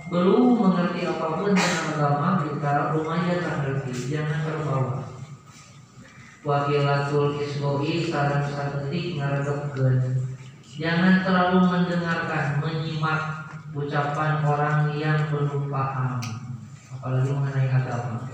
belum 0.08 0.56
mengerti 0.64 1.04
apa 1.04 1.28
pun 1.36 1.52
tentang 1.52 2.00
agama 2.00 2.30
kita 2.48 2.96
rumahnya 2.96 3.44
tak 3.44 3.56
ngerti 3.60 3.92
jangan 4.08 4.40
terbawa. 4.48 5.04
Wakilatul 6.48 7.44
isboi 7.44 8.08
sarang 8.08 8.48
sadetik 8.48 9.20
ngaredepkeun 9.20 9.98
jangan 10.80 11.28
terlalu 11.28 11.60
mendengarkan 11.68 12.64
menyimak 12.64 13.52
ucapan 13.76 14.48
orang 14.48 14.96
yang 14.96 15.28
belum 15.28 15.68
paham 15.68 16.24
apalagi 16.98 17.30
mengenai 17.30 17.70
agama. 17.70 18.26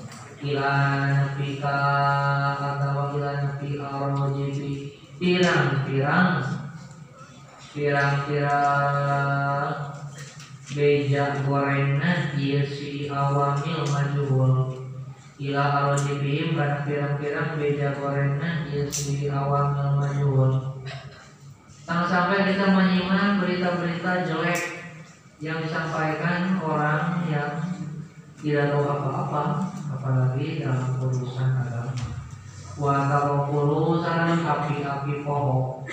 Ila 0.44 0.72
nafika 1.12 1.80
atau 2.56 3.20
ila 3.20 3.32
nafika 3.44 3.88
rojibi 4.16 4.96
pirang-pirang 5.20 6.44
pirang-pirang 7.76 9.72
beja 10.74 11.44
gorengna 11.46 12.34
ieu 12.40 12.66
si 12.66 13.08
awamil 13.08 13.84
majhul 13.88 14.54
ila 15.38 15.64
arojibihim 15.80 16.56
karena 16.58 16.84
pirang-pirang 16.88 17.50
beja 17.60 17.94
gorengna 18.00 18.68
ieu 18.72 18.88
si 18.88 19.28
awamil 19.28 20.00
majhul 20.00 20.52
Jangan 21.84 22.08
sampai 22.08 22.48
kita 22.48 22.72
menyimak 22.72 23.44
berita-berita 23.44 24.24
jelek 24.24 24.62
yang 25.44 25.60
disampaikan 25.60 26.56
orang 26.64 27.28
yang 27.28 27.60
tidak 28.44 28.76
tahu 28.76 28.84
apa-apa, 28.84 29.72
apalagi 29.96 30.60
dalam 30.60 31.00
urusan 31.00 31.50
agama. 31.64 31.96
Wa 32.76 33.08
tawakkulu 33.08 34.04
sareng 34.04 34.44
api-api 34.44 35.24
poho. 35.24 35.88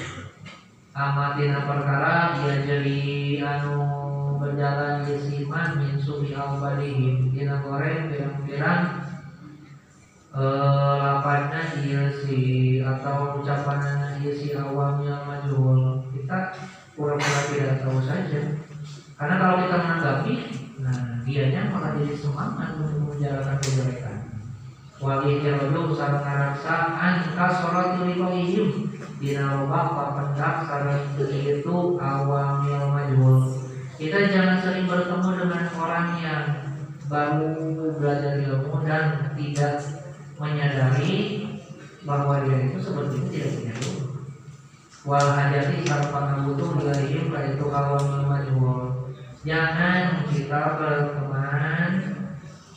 Amatina 0.90 1.62
perkara 1.70 2.34
dia 2.42 2.66
jadi 2.66 3.00
anu 3.46 4.00
berjalan 4.42 5.06
yesiman 5.06 5.78
min 5.78 5.94
suhi 6.02 6.34
awbalihim 6.34 7.30
dina 7.30 7.62
goreng 7.62 8.10
pirang-pirang 8.10 9.06
eh, 10.34 10.94
lapatnya 10.98 11.62
iya 11.86 12.10
si 12.10 12.40
atau 12.82 13.38
ucapan 13.38 14.18
iya 14.18 14.32
si 14.34 14.56
awamnya 14.56 15.22
majul 15.28 16.02
kita 16.10 16.56
pura-pura 16.98 17.40
tidak 17.52 17.84
tahu 17.84 18.00
saja 18.02 18.40
karena 19.14 19.34
kalau 19.38 19.56
kita 19.62 19.76
menanggapi 19.78 20.34
dianya 21.30 21.70
jadi 21.70 22.14
semangat 22.18 22.76
untuk 22.82 23.14
menjalankan 23.14 23.56
kejelekan 23.62 24.18
wali 25.00 25.40
jalu 25.40 25.94
sareng 25.96 26.20
ngaraksaan 26.26 27.14
kasolatul 27.38 28.10
liqaihim 28.10 28.90
dina 29.22 29.62
loba 29.62 29.80
papendak 29.94 30.66
sareng 30.66 31.14
itu 31.22 31.76
awamil 31.96 32.84
majul 32.90 33.36
kita 34.00 34.32
jangan 34.32 34.58
sering 34.64 34.88
bertemu 34.88 35.28
dengan 35.44 35.64
orang 35.76 36.08
yang 36.18 36.44
baru 37.10 37.52
belajar 38.00 38.38
ilmu 38.38 38.80
dan 38.86 39.34
tidak 39.36 39.82
menyadari 40.40 41.44
bahwa 42.08 42.40
dia 42.48 42.70
itu 42.70 42.80
itu 42.80 42.90
tidak 43.28 43.50
punya 43.52 43.74
ilmu. 43.76 44.04
Wal 45.04 45.28
hajati 45.36 45.84
sarpa 45.84 46.44
butuh 46.48 46.80
ilaihim 46.80 47.28
itu 47.28 47.66
awal 47.68 48.24
majhul. 48.24 48.89
Jangan 49.40 50.28
kita 50.28 50.76
berteman 50.76 51.92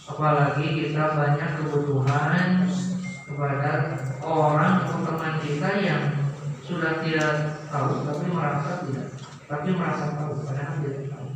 apalagi 0.07 0.63
kita 0.79 1.11
banyak 1.11 1.49
kebutuhan 1.59 2.71
kepada 3.27 3.99
orang 4.23 4.87
atau 4.87 5.03
teman 5.03 5.43
kita 5.43 5.69
yang 5.83 6.03
sudah 6.63 7.03
tidak 7.03 7.59
tahu 7.67 8.07
tapi 8.07 8.31
merasa 8.31 8.79
tidak 8.87 9.11
tapi 9.43 9.75
merasa 9.75 10.15
tahu 10.15 10.39
padahal 10.47 10.75
tidak 10.79 11.03
tahu. 11.11 11.27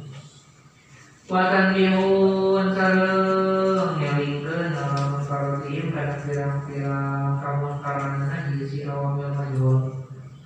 Watan 1.28 1.66
bihun 1.76 2.66
sareng 2.72 4.00
nyalingkeun 4.00 4.72
alamun 4.80 5.28
karotim 5.28 5.92
kana 5.92 6.24
pirang-pirang 6.24 7.44
kamun 7.44 7.76
karana 7.84 8.48
isi 8.56 8.88
awamil. 8.88 9.27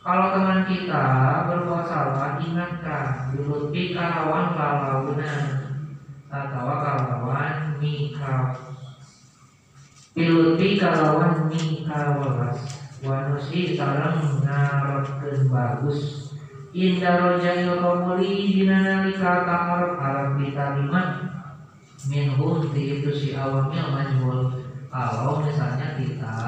Kalau 0.01 0.27
teman 0.33 0.65
kita 0.65 1.05
berbuat 1.45 1.85
salah, 1.85 2.41
ingatkan, 2.41 3.37
dilutfi 3.37 3.93
kalawan 3.93 4.57
lalauna. 4.57 5.61
atau 6.31 6.63
kalawan 6.63 7.75
mika 7.83 8.55
piluti 10.15 10.79
kalawan 10.79 11.51
mika 11.51 12.15
welas 12.23 12.59
wanusi 13.03 13.75
sarang 13.75 14.39
ngarepkeun 14.39 15.51
bagus. 15.51 16.31
Indah 16.71 17.19
rojail 17.19 17.83
kamuli 17.83 18.47
dina 18.47 18.79
nalika 18.79 19.43
kamar 19.43 19.99
arab 19.99 20.39
diterima 20.39 21.03
minhum 22.07 22.63
di 22.71 23.03
itu 23.03 23.11
si 23.11 23.29
awamil 23.35 23.91
majmul. 23.91 24.39
Kalau 24.87 25.43
misalnya 25.43 25.99
kita 25.99 26.39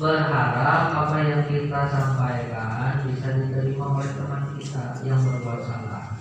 berharap 0.00 0.96
apa 0.96 1.16
yang 1.28 1.44
kita 1.44 1.80
sampaikan 1.92 3.04
bisa 3.04 3.36
diterima 3.36 4.00
oleh 4.00 4.08
teman 4.16 4.56
kita 4.56 4.96
yang 5.04 5.20
berbuat 5.20 5.60
salah. 5.60 6.16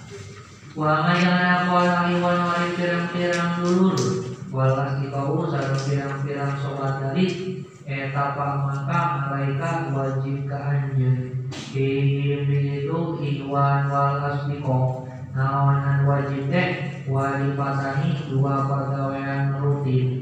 Wa 0.75 1.07
mayana 1.07 1.63
qala 1.71 2.11
iwan 2.11 2.39
wali 2.43 2.75
pirang-pirang 2.75 3.63
dulur. 3.63 3.95
Walas 4.51 4.99
dikau 4.99 5.47
sareng 5.47 5.79
pirang-pirang 5.87 6.59
sobat 6.59 6.99
dari 6.99 7.25
eta 7.87 8.35
maka 8.35 9.01
malaikat 9.23 9.95
wajib 9.95 10.37
ke 10.43 10.57
anjeun. 10.59 11.47
Itu 11.71 12.99
iwan 13.23 13.87
walas 13.87 14.43
dikau 14.51 15.07
nawanan 15.31 16.03
wajib 16.03 16.51
teh 16.51 16.69
wali 17.07 17.55
pasani 17.55 18.27
dua 18.27 18.67
pegawaian 18.67 19.55
rutin 19.55 20.18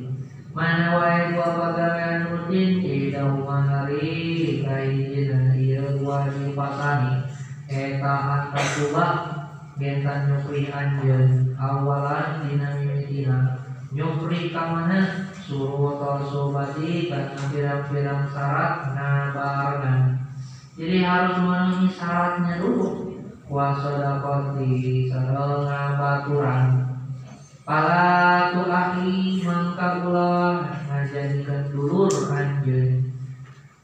mana 0.58 0.98
wae 0.98 1.38
dua 1.38 1.54
pegawaian 1.54 2.34
rutin 2.34 2.82
tidak 2.82 3.30
hari 3.46 4.66
kain 4.66 5.54
ieu 5.54 6.02
wali 6.02 6.50
pasani 6.58 7.30
eta 7.70 8.14
anta 8.26 8.62
coba 8.74 9.08
gentan 9.78 10.34
nyupri 10.34 10.66
anjeun 10.74 11.54
awalan 11.62 12.42
dina 12.42 12.74
mimitina 12.82 13.62
nyupri 13.94 14.50
ka 14.50 14.66
mana 14.74 15.30
suruh 15.46 16.26
sobati 16.26 17.06
karena 17.06 17.44
pirang-pirang 17.54 18.26
syarat 18.34 18.98
nabarengan 18.98 20.18
jadi 20.74 20.98
harus 21.02 21.42
memenuhi 21.42 21.90
syaratnya 21.90 22.62
dulu. 22.62 23.10
Wasodakoti 23.50 25.10
sareng 25.10 25.66
ngabaturan 25.66 26.97
Para 27.68 28.56
tu 28.56 28.64
ahli 28.64 29.44
mangka 29.44 30.08
ulah 30.08 30.72
ngajadikeun 30.88 31.68
dulur 31.68 32.32
anjeun 32.32 33.12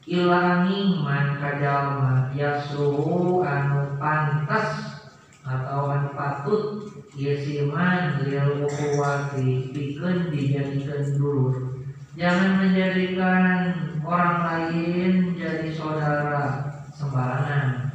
ilangi 0.08 1.04
man 1.04 1.36
kajalma 1.36 2.32
yasruhu 2.32 3.44
anu 3.44 4.00
pantas 4.00 5.04
atau 5.44 5.92
anu 5.92 6.16
patut 6.16 6.88
yasiman 7.12 8.24
lil 8.24 8.64
ukuwati 8.64 9.68
pikeun 9.76 10.32
dijadikan 10.32 11.04
dulur. 11.20 11.76
Jangan 12.16 12.64
menjadikan 12.64 13.68
orang 14.00 14.36
lain 14.48 15.36
jadi 15.36 15.68
saudara 15.76 16.72
sembarangan. 16.88 17.92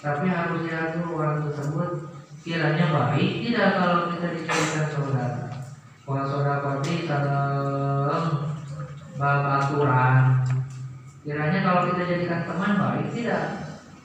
Tapi 0.00 0.32
harus 0.32 0.64
diatur 0.64 1.12
orang 1.12 1.44
tersebut 1.44 2.05
kiranya 2.46 2.86
baik 2.94 3.42
tidak 3.42 3.68
kalau 3.74 3.98
kita 4.14 4.26
dijadikan 4.38 4.86
saudara. 4.94 5.50
Wa 6.06 6.22
sodakoti 6.22 7.02
salam 7.02 8.24
bab 9.18 9.42
aturan. 9.42 10.46
Kiranya 11.26 11.58
kalau 11.66 11.90
kita 11.90 12.02
jadikan 12.06 12.46
teman 12.46 12.78
baik 12.78 13.10
tidak? 13.10 13.44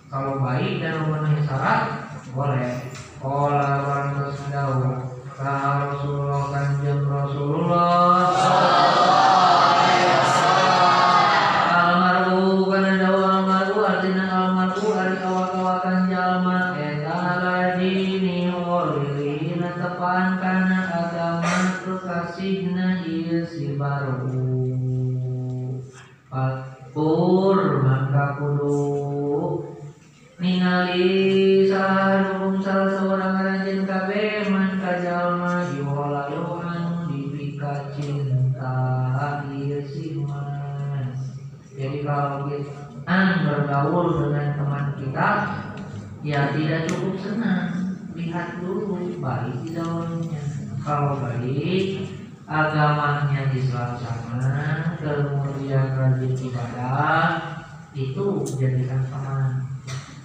Kalau 0.09 0.41
baik 0.41 0.81
dan 0.81 1.05
memenuhi 1.05 1.45
syarat 1.45 2.09
boleh. 2.33 2.89
Olah 3.21 3.85
orang 3.85 4.07
terus 4.17 4.41
mendahulu 4.49 4.91
Rasulullah 5.37 6.41
kanjeng 6.49 7.05
Rasulullah 7.05 8.33
lihat 48.31 48.63
dulu 48.63 48.95
baik 49.19 49.67
di 49.67 49.75
dalamnya. 49.75 50.39
Kalau 50.79 51.19
baik 51.19 52.07
agamanya 52.47 53.51
sama 53.99 54.95
kemudian 55.03 55.99
rajin 55.99 56.31
ibadah 56.31 57.27
itu 57.91 58.47
jadikan 58.55 59.03
teman. 59.11 59.67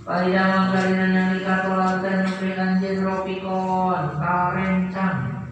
Pada 0.06 0.42
mangkalina 0.54 1.06
nalika 1.10 1.66
tolatan 1.66 2.30
nepi 2.30 2.54
anjeun 2.54 3.02
ropikon 3.02 4.22
karencang 4.22 5.50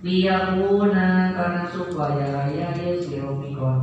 dia 0.00 0.56
guna 0.56 1.36
karena 1.36 1.68
supaya 1.68 2.48
ya 2.56 2.72
ya 2.72 2.92
si 3.04 3.20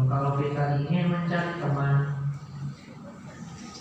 kalau 0.09 0.31
kita 0.41 0.81
ingin 0.81 1.13
mencari 1.13 1.61
teman. 1.61 2.09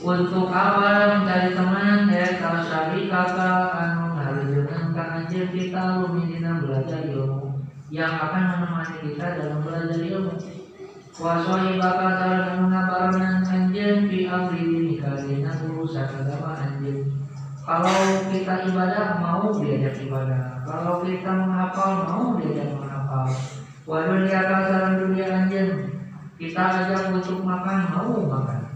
Untuk 0.03 0.53
apa? 0.53 1.17
Mencari 1.17 1.57
teman 1.57 2.13
ya 2.13 2.27
kalau 2.43 2.61
syari 2.67 3.09
ngarujukan 3.09 4.02
anjir 5.43 5.75
kita 5.75 6.07
lumidina 6.07 6.63
belajar 6.63 7.03
ilmu 7.11 7.67
yang 7.91 8.15
akan 8.15 8.43
menemani 8.47 8.97
kita 9.11 9.27
dalam 9.43 9.59
belajar 9.67 9.99
ilmu 9.99 10.39
Wasoi 11.13 11.77
bakal 11.77 12.09
sarang 12.17 12.65
mengabaran 12.65 13.45
anjir 13.45 14.09
di 14.09 14.25
amri 14.25 14.65
ini 14.65 14.97
kalina 14.97 15.51
urusan 15.67 16.07
agama 16.09 16.57
anjir 16.57 17.11
kalau 17.63 18.27
kita 18.31 18.67
ibadah 18.67 19.23
mau 19.23 19.55
diajak 19.55 19.95
ibadah. 20.03 20.67
Kalau 20.67 20.99
kita 21.07 21.31
menghafal 21.31 22.11
mau 22.11 22.35
diajak 22.35 22.75
menghafal. 22.75 23.31
Waduh 23.87 24.27
dia 24.27 24.43
sarang 24.47 24.99
dunia 24.99 25.27
anjir 25.31 25.95
kita 26.43 26.59
ajak 26.59 27.15
untuk 27.15 27.45
makan 27.47 27.93
mau 27.93 28.19
makan. 28.19 28.67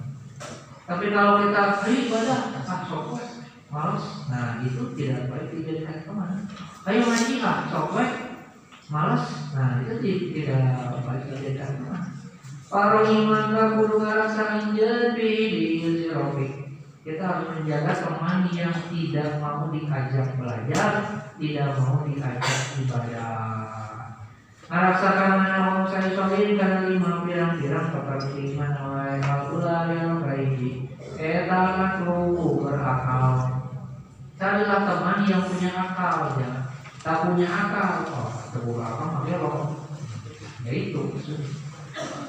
Tapi 0.87 1.07
kalau 1.11 1.43
kita 1.43 1.83
beribadah, 1.83 2.41
ah 2.63 2.81
sok 2.87 3.36
malas. 3.71 4.05
Nah 4.31 4.63
itu 4.63 4.95
tidak 4.95 5.31
baik 5.31 5.49
dijadikan 5.55 6.07
teman. 6.07 6.47
Ngaji 6.87 7.35
lah, 7.43 7.59
sok 7.71 7.95
malas. 8.91 9.25
Nah 9.55 9.83
itu 9.83 9.95
tidak 10.35 11.03
baik 11.03 11.23
dijadikan 11.31 11.71
teman. 11.83 12.03
Para 12.67 13.07
iman 13.07 13.79
kudu 13.79 13.97
ngarasa 14.03 14.75
jadi 14.75 15.33
di. 15.55 16.11
Kita 17.07 17.23
harus 17.23 17.55
menjaga 17.55 17.95
teman 18.03 18.51
yang 18.51 18.75
tidak 18.91 19.39
mau 19.39 19.71
diajak 19.71 20.35
belajar, 20.35 20.91
tidak 21.39 21.79
mau 21.79 22.03
diajak 22.03 22.59
ibadah. 22.83 23.87
Merasakan 24.67 25.33
mana 25.39 25.87
saya 25.87 26.11
solim 26.19 26.59
karena 26.59 26.91
lima 26.91 27.23
pirang-pirang 27.23 27.95
kata 27.95 28.35
iman 28.35 28.73
awal 28.75 29.63
al 29.63 29.87
yang 29.95 30.19
baik 30.27 30.91
Eta 31.15 31.63
makruh 31.79 32.67
berakal 32.67 33.56
Carilah 34.37 34.85
teman 34.85 35.25
yang 35.25 35.43
punya 35.49 35.71
akal 35.73 36.37
ya. 36.37 36.69
Tak 37.07 37.23
punya 37.23 37.47
akal 37.47 38.05
Oh, 38.13 38.29
terburu 38.53 38.83
akal 38.83 39.07
makanya 39.15 39.37
loh 39.47 39.61
Ya 40.67 40.73
itu 40.75 41.03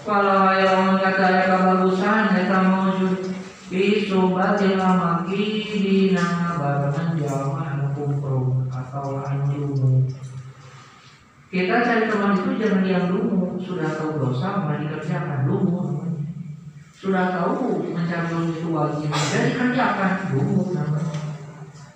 Kalau 0.05 0.53
yang 0.55 1.01
kata 1.01 1.25
ya 1.33 1.41
kebagusan 1.49 2.31
Eta 2.31 2.57
mewujud 2.61 3.33
Bisubatil 3.67 4.79
amaki 4.79 5.43
Dina 5.65 6.55
barengan 6.61 7.17
jalma 7.19 7.61
anu 7.73 7.85
kumprung 7.97 8.69
Atau 8.69 9.17
anu 9.25 9.75
kita 11.47 11.79
cari 11.79 12.11
teman 12.11 12.35
itu 12.35 12.59
jangan 12.59 12.83
yang 12.83 13.07
dulu 13.07 13.55
sudah 13.55 13.95
tahu 13.95 14.19
dosa 14.19 14.67
malah 14.67 14.83
dikerjakan? 14.83 15.47
Dulu 15.47 15.79
sudah 16.91 17.31
tahu 17.39 17.87
mencari 17.95 18.51
itu 18.51 18.67
wajib 18.67 19.07
jadi 19.31 19.55
kerjakan. 19.55 20.11
Dulu 20.35 20.75
namanya 20.75 21.16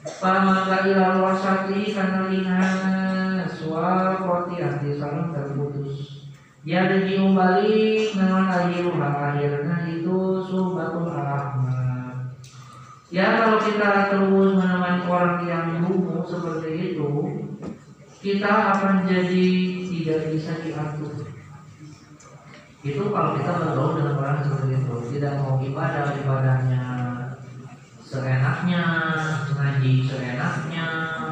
Pamangga 0.02 0.82
ilal 0.90 1.22
wasati 1.22 1.94
karena 1.94 2.26
lihat 2.34 3.46
suara 3.54 4.18
koti 4.18 4.58
hati 4.58 4.98
saling 4.98 5.30
terputus. 5.30 6.26
Dia 6.66 6.90
pergi 6.90 7.22
kembali 7.22 8.10
memang 8.18 8.50
akhirnya 8.50 9.10
akhirnya 9.14 9.78
itu 9.94 10.42
subatul 10.46 11.06
rahmat 11.06 12.34
ya 13.14 13.26
kalau 13.38 13.62
kita 13.62 14.10
terus 14.10 14.58
menemani 14.58 15.06
orang 15.06 15.46
yang 15.46 15.66
dulu. 15.86 16.26
Seperti 16.26 16.98
itu 16.98 17.10
kita 18.26 18.50
akan 18.74 19.06
jadi 19.06 19.46
tidak 19.86 20.20
bisa 20.34 20.54
diatur. 20.66 21.30
Itu 22.82 23.14
kalau 23.14 23.38
kita 23.38 23.52
bergaul 23.54 24.02
dengan 24.02 24.18
orang 24.18 24.42
seperti 24.42 24.82
itu, 24.82 24.96
tidak 25.14 25.38
mau 25.46 25.62
ibadah 25.62 26.18
ibadahnya 26.18 26.91
seenaknya, 28.12 28.84
ngaji 29.56 29.94
seenaknya, 30.04 30.88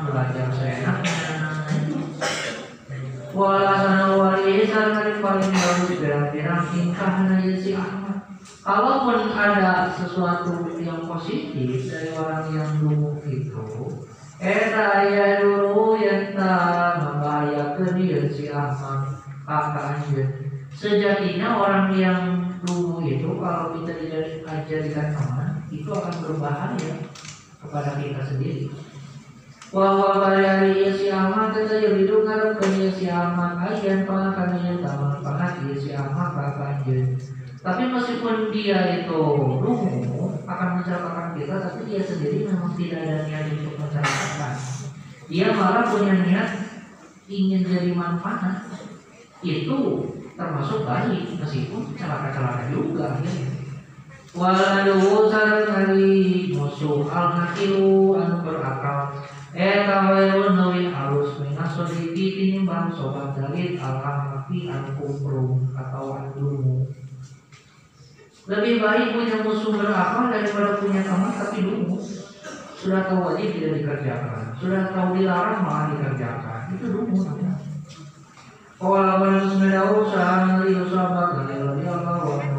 belajar 0.07 0.47
seenaknya. 0.55 1.19
Walasana 3.35 4.15
wali 4.15 4.63
sangat 4.63 5.19
paling 5.19 5.51
bagus 5.51 5.91
berang-berang 5.99 6.63
tingkah 6.71 7.15
si 7.59 7.75
Ahmad. 7.75 8.17
Kalaupun 8.63 9.35
ada 9.35 9.91
sesuatu 9.91 10.71
yang 10.79 11.03
positif 11.03 11.91
dari 11.91 12.15
orang 12.15 12.47
yang 12.55 12.71
dulu 12.79 13.19
itu, 13.27 13.67
Eta 14.39 15.03
ya 15.03 15.43
dulu 15.43 15.99
yang 15.99 16.31
tak 16.31 17.03
membahayakan 17.03 17.91
dia 17.99 18.23
si 18.31 18.47
Ahmad 18.47 19.19
kakak 19.43 19.99
anjir. 19.99 20.27
Sejatinya 20.71 21.59
orang 21.59 21.91
yang 21.99 22.23
dulu 22.63 23.03
itu 23.03 23.35
kalau 23.35 23.75
kita 23.75 23.91
dijadikan 23.99 25.11
teman 25.11 25.58
itu 25.69 25.89
akan 25.89 26.15
berbahaya 26.25 26.93
kepada 27.61 27.97
kita 28.01 28.21
sendiri. 28.25 28.65
Bahwa 29.69 30.33
dari 30.33 30.89
si 30.97 31.13
Ahmad 31.13 31.53
kita 31.53 31.77
jadi 31.77 32.01
dengar 32.09 32.57
ke 32.57 32.89
si 32.89 33.05
Ahmad 33.05 33.61
ayan 33.61 34.09
pengakan 34.09 34.57
yang 34.65 34.81
taman 34.81 35.21
pangat 35.21 35.61
si 35.77 35.93
Ahmad 35.93 36.33
kakak 36.33 36.81
anjir. 36.81 37.05
Tapi 37.59 37.91
meskipun 37.91 38.49
dia 38.55 39.03
itu 39.03 39.21
dungu 39.61 40.31
akan 40.47 40.79
mencelakakan 40.79 41.37
kita, 41.37 41.55
tapi 41.59 41.79
dia 41.85 42.01
sendiri 42.01 42.49
memang 42.49 42.73
tidak 42.73 42.99
ada 43.03 43.17
niat 43.29 43.45
untuk 43.61 43.75
mencelakakan. 43.77 44.53
Dia 45.29 45.47
malah 45.53 45.85
punya 45.93 46.15
niat 46.25 46.49
ingin 47.29 47.61
jadi 47.61 47.93
manfaat. 47.93 48.65
Itu 49.45 50.07
termasuk 50.33 50.87
baik 50.87 51.35
meskipun 51.37 51.93
celaka-celaka 51.99 52.71
juga 52.71 53.21
ya. 53.21 53.48
Walau 54.29 54.85
dari 55.65 56.53
musuh 56.53 57.01
lebih 68.49 68.81
baik 68.81 69.13
punya 69.13 69.45
musuh 69.45 69.71
berakal 69.77 70.33
daripada 70.33 70.81
punya 70.81 71.01
teman 71.05 71.33
tapi 71.33 71.57
dungu. 71.65 71.97
Sudah 72.79 73.11
tahu 73.11 73.33
wajib 73.33 73.49
tidak 73.59 73.71
dikerjakan, 73.81 74.55
sudah 74.57 74.89
tahu 74.95 75.19
dilarang 75.19 75.61
malah 75.65 75.85
dikerjakan. 75.93 76.73
Itu 76.77 76.85
dungu 76.89 77.17
namanya. 77.25 77.53
Li 80.63 80.73
usabat 80.79 81.29
dan 81.35 81.47
ilahi 81.51 81.83
Allah 81.83 82.58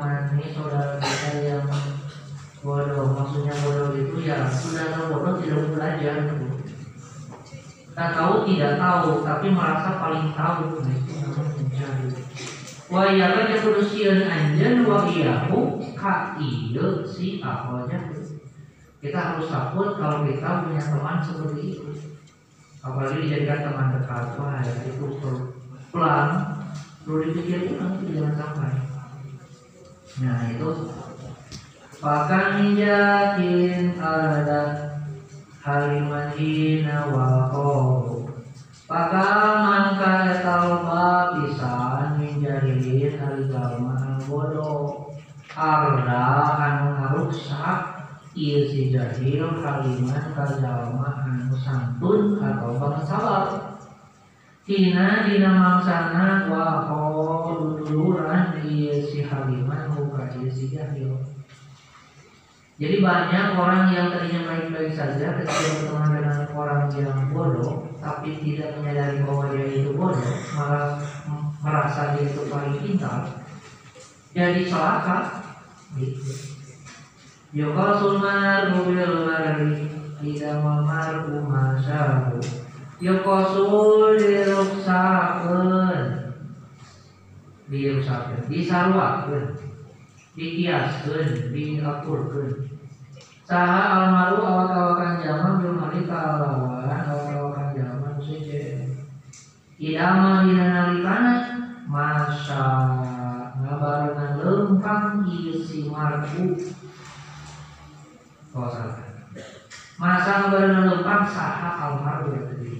menemani 0.00 0.44
saudara 0.56 0.96
kita 0.96 1.30
yang 1.44 1.68
bodoh 2.64 3.12
Maksudnya 3.12 3.54
bodoh 3.60 3.92
itu 3.92 4.16
ya 4.24 4.48
tahu 4.48 5.04
bodoh 5.12 5.34
tidak 5.44 5.68
belajar. 5.76 6.16
Tak 7.92 8.08
tahu 8.16 8.34
tidak 8.48 8.80
tahu 8.80 9.10
tapi 9.20 9.46
merasa 9.52 10.00
paling 10.00 10.32
tahu. 10.32 10.80
Nah 10.80 10.94
itu 10.96 11.12
namanya 11.20 11.64
jahli 11.68 12.08
Wa 12.90 13.06
iya 13.06 13.26
kan 13.38 13.54
ketudusian 13.54 14.26
anjen 14.26 14.82
wa 14.82 15.06
iyahu 15.06 15.78
iya 16.40 16.86
si 17.06 17.38
aja 17.38 17.98
Kita 19.00 19.16
harus 19.16 19.46
takut 19.48 19.96
kalau 19.96 20.28
kita 20.28 20.66
punya 20.66 20.82
teman 20.82 21.16
seperti 21.24 21.60
itu. 21.72 21.88
Apalagi 22.84 23.28
dijadikan 23.28 23.72
teman 23.72 23.96
dekat, 23.96 24.24
wah 24.36 24.60
itu 24.60 25.08
pelan, 25.88 26.28
perlu 27.04 27.32
dipikir 27.32 27.80
nanti 27.80 28.12
jangan 28.12 28.34
sampai. 28.36 28.89
Nah 30.18 30.50
itu. 30.50 30.70
Pakan 32.00 32.74
yakin 32.74 34.00
ada 34.00 34.62
haliman 35.62 36.32
hina 36.34 37.12
wa 37.12 37.46
Pakaman 38.90 40.02
ka 40.02 40.42
tauba 40.42 41.38
pisan 41.38 42.18
min 42.18 42.42
jahilin 42.42 43.14
hari 43.22 43.46
jalma 43.46 43.94
anu 44.02 44.18
bodoh 44.26 45.14
arda 45.54 46.26
anu 46.58 46.98
ngarusak 46.98 48.02
ieu 48.34 48.66
si 48.66 48.90
jahil 48.90 49.62
kalimat 49.62 50.34
ka 50.34 50.42
jalma 50.58 51.22
anu 51.22 51.54
santun 51.62 52.42
atau 52.42 52.82
banget 52.82 53.04
sabar 53.06 53.78
Tina 54.70 55.26
dina 55.26 55.50
mangsana 55.50 56.46
wa 56.46 56.86
duluran 57.82 58.62
ieu 58.62 59.02
si 59.02 59.26
haliman 59.26 59.90
ieu 60.38 60.46
si 60.46 60.70
jahil 60.70 61.18
jadi 62.78 63.02
banyak 63.02 63.58
orang 63.58 63.90
yang 63.90 64.14
tadinya 64.14 64.46
baik-baik 64.46 64.94
saja 64.94 65.42
ketika 65.42 65.52
berteman 65.52 66.16
dengan 66.16 66.48
orang 66.54 66.88
yang 66.96 67.28
bodoh, 67.28 67.84
tapi 68.00 68.40
tidak 68.40 68.80
menyadari 68.80 69.20
bahwa 69.20 69.52
dia 69.52 69.68
itu 69.68 69.92
bodoh, 69.92 70.32
malah 70.56 70.96
merasa 71.60 72.16
dia 72.16 72.32
itu 72.32 72.48
paling 72.48 72.80
pintar, 72.80 73.36
jadi 74.32 74.64
celaka. 74.64 75.44
Gitu. 76.00 76.24
Yokosul 77.52 78.16
maru 78.16 78.88
bil 78.88 79.28
mari 79.28 79.84
tidak 80.24 80.64
memaru 80.64 81.36
masahu. 81.44 82.40
Yokosul 83.00 84.20
diruksakeun, 84.20 86.04
diruksakeun, 87.72 88.44
disarwakeun, 88.52 89.56
dikiaskeun, 90.36 91.48
diaturkeun. 91.48 92.70
Saha 93.50 93.82
almaru 93.98 94.46
awak-awakan 94.46 95.18
zaman 95.26 95.74
hari 95.74 96.06
kalawan 96.06 96.86
awak-awakan 96.86 97.74
zaman 97.74 98.14
seje 98.22 98.86
Idama 99.74 100.46
dina 100.46 100.70
nalikana 100.70 101.34
masa 101.90 102.62
ngabarengan 103.58 104.38
lempang 104.38 105.26
ieu 105.26 105.58
si 105.58 105.90
marku 105.90 106.62
Oh 108.54 108.70
salah 108.70 109.02
Masa 109.98 110.46
ngabarengan 110.46 110.86
lempang 110.86 111.26
saha 111.26 111.70
almaru 111.74 112.38
ya 112.38 112.40
tadi 112.54 112.79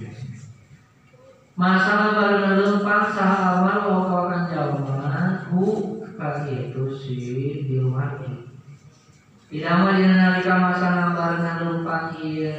Masa 1.61 1.93
ngabarengan 1.93 2.57
lempang 2.57 3.13
saha 3.13 3.61
almaru 3.61 3.93
awak-awakan 3.93 4.49
zaman 4.49 5.45
hu 5.53 5.93
kaki 6.17 6.73
itu 6.73 6.89
si 6.97 7.17
Bilmarki 7.69 8.49
Idama 9.53 9.93
dina 9.93 10.17
nalika 10.17 10.57
masa 10.57 11.13
barengan 11.13 11.61
lempang 11.61 12.17
iya 12.17 12.57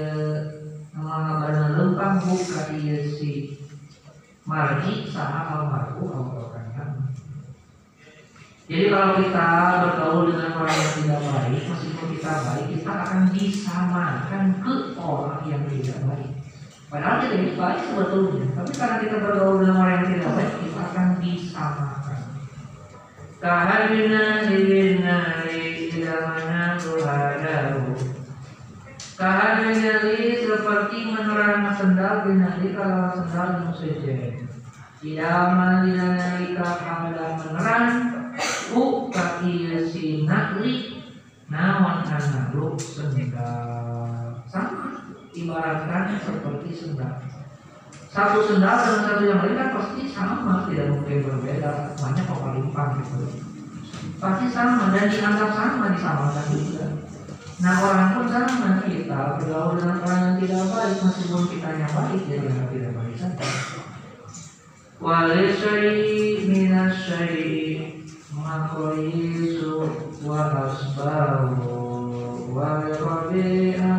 Nama 0.95 1.43
barengan 1.43 1.73
lempang 1.83 2.23
buka 2.23 2.79
iya 2.79 3.03
si 3.03 3.59
Marji 4.47 5.11
saha 5.11 5.51
almarhum 5.51 6.39
almarhum 6.39 7.03
Jadi 8.71 8.87
kalau 8.87 9.19
kita 9.19 9.47
bergaul 9.83 10.31
dengan 10.31 10.63
orang 10.63 10.79
yang 10.79 10.95
tidak 11.03 11.23
baik 11.27 11.63
Meskipun 11.75 12.07
kita 12.07 12.33
baik 12.39 12.67
Kita 12.71 12.93
akan 13.03 13.23
disamakan 13.35 14.45
ke 14.63 14.75
orang 14.95 15.43
yang 15.51 15.67
tidak 15.67 15.99
baik 16.07 16.42
Padahal 16.93 17.25
kita 17.25 17.35
ini 17.41 17.57
baik 17.57 17.89
sebetulnya. 17.89 18.53
Tapi 18.53 18.73
karena 18.77 18.97
kita 19.01 19.17
bergaul 19.25 19.65
dengan 19.65 19.81
orang 19.81 19.97
yang 19.97 20.07
tidak 20.13 20.31
baik 20.37 20.53
Kita 20.61 20.81
akan 20.93 21.09
disamakan. 21.25 22.21
Kahadina 23.41 24.25
dibina 24.45 25.19
ila 25.49 26.15
mana 26.21 26.77
tuhadahu 26.77 27.97
Kahadina 29.17 29.93
li 30.05 30.21
seperti 30.45 30.99
menerang 31.09 31.73
sendal 31.73 32.29
binali 32.29 32.77
kalau 32.77 33.09
sendal 33.17 33.49
musejen 33.73 34.47
Ila 35.01 35.33
dina 35.89 36.07
nalika 36.13 36.69
kamala 36.77 37.41
menerang. 37.41 37.87
U 38.77 39.09
kaki 39.09 39.81
si 39.89 40.29
nakli 40.29 41.01
Nawan 41.49 42.05
analuk 42.05 42.77
sendal. 42.77 44.45
Sama 44.45 45.02
ibaratkan 45.33 46.21
seperti 46.21 46.71
sendal. 46.73 47.21
Satu 48.13 48.45
sendal 48.45 48.77
dengan 48.85 49.01
satu 49.09 49.23
yang 49.25 49.41
lain 49.41 49.57
kan 49.57 49.69
pasti 49.73 50.03
sama 50.13 50.69
tidak 50.69 50.93
mungkin 50.93 51.25
berbeda 51.25 51.97
banyak 51.97 52.25
kepalipan 52.29 52.89
gitu. 53.01 53.17
Pasti 54.21 54.47
sama 54.53 54.93
dan 54.93 55.09
dianggap 55.09 55.51
sama 55.57 55.97
disamakan 55.97 56.47
juga. 56.53 56.87
Nah 57.63 57.75
orang 57.79 58.11
pun 58.19 58.27
sama 58.29 58.85
kita 58.85 59.39
bergaul 59.41 59.79
dengan 59.81 60.03
orang 60.05 60.21
yang 60.21 60.37
tidak 60.45 60.65
baik 60.69 60.97
meskipun 60.99 61.43
kita 61.47 61.69
yang 61.79 61.93
baik 61.95 62.23
jadi 62.29 62.47
yang 62.53 62.69
tidak 62.69 62.93
baik 63.01 63.17
saja. 63.17 63.49
Walisai 65.03 66.47
minasai 66.47 67.49
makoyisu 68.35 69.89
wa 70.27 70.69
asbahu 70.69 71.65
wa 72.53 72.83
rabi 72.87 73.75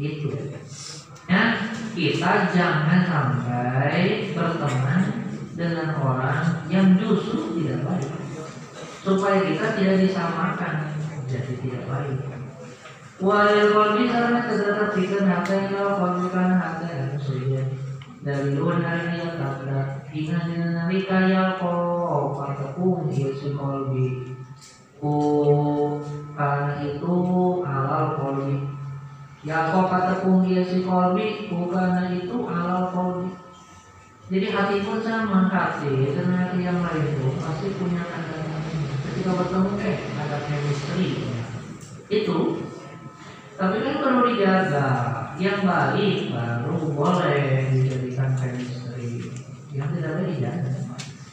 Gitu. 0.00 0.32
Ya, 1.28 1.60
kita 1.92 2.32
jangan 2.56 3.00
sampai 3.04 4.32
berteman 4.32 5.00
dengan 5.52 5.92
orang 6.00 6.64
yang 6.72 6.96
justru 6.96 7.60
tidak 7.60 7.84
baik. 7.84 8.08
Supaya 9.04 9.44
kita 9.44 9.66
tidak 9.76 9.96
disamakan 10.08 10.74
jadi 11.28 11.52
tidak 11.60 11.84
baik. 11.84 12.18
Wal 13.20 13.52
qalbi 13.76 14.08
karena 14.08 14.48
terdapat 14.48 14.96
pikiran 14.96 15.28
hati 15.28 15.68
yang 15.68 16.00
karena 16.32 16.56
hati 16.56 16.88
yang 16.88 17.20
saja 17.20 17.62
dari 18.20 18.56
luar 18.56 18.80
dari 18.80 19.16
yang 19.16 19.36
tabrak 19.40 20.04
ingat 20.12 20.44
nabi 20.76 21.08
kaya 21.08 21.56
kau 21.56 22.36
patakung 22.36 23.08
ya 23.08 23.32
si 23.32 23.52
qalbi 23.56 24.36
ku 25.00 25.16
karena 26.36 26.84
itu 26.84 27.12
alal 27.64 28.20
qalbi 28.20 28.79
ya 29.40 29.72
kau 29.72 29.88
patakung 29.88 30.44
ya 30.44 30.60
si 30.60 30.84
qalbi 30.84 31.48
ku 31.48 31.72
karena 31.72 32.12
itu 32.12 32.36
alal 32.44 32.92
qalbi 32.92 33.32
jadi 34.30 34.46
hati 34.54 34.76
pun 34.86 35.02
sama 35.02 35.50
hati 35.50 36.14
dan 36.14 36.30
hati 36.36 36.58
yang 36.62 36.78
lain 36.78 37.02
itu 37.02 37.34
pasti 37.40 37.66
punya 37.74 38.04
kadar 38.06 38.46
ketika 39.10 39.30
bertemu 39.34 39.70
eh 39.82 39.96
ada 40.14 40.38
chemistry. 40.46 41.08
Itu 42.06 42.62
tapi 43.58 43.76
kan 43.82 43.94
perlu 43.98 44.30
dijaga. 44.30 44.88
Yang 45.40 45.58
baik 45.66 46.18
baru 46.30 46.76
boleh 46.94 47.74
dijadikan 47.74 48.38
chemistry. 48.38 49.34
Yang 49.74 49.88
tidak 49.98 50.10
baik 50.14 50.28
dijaga. 50.38 50.72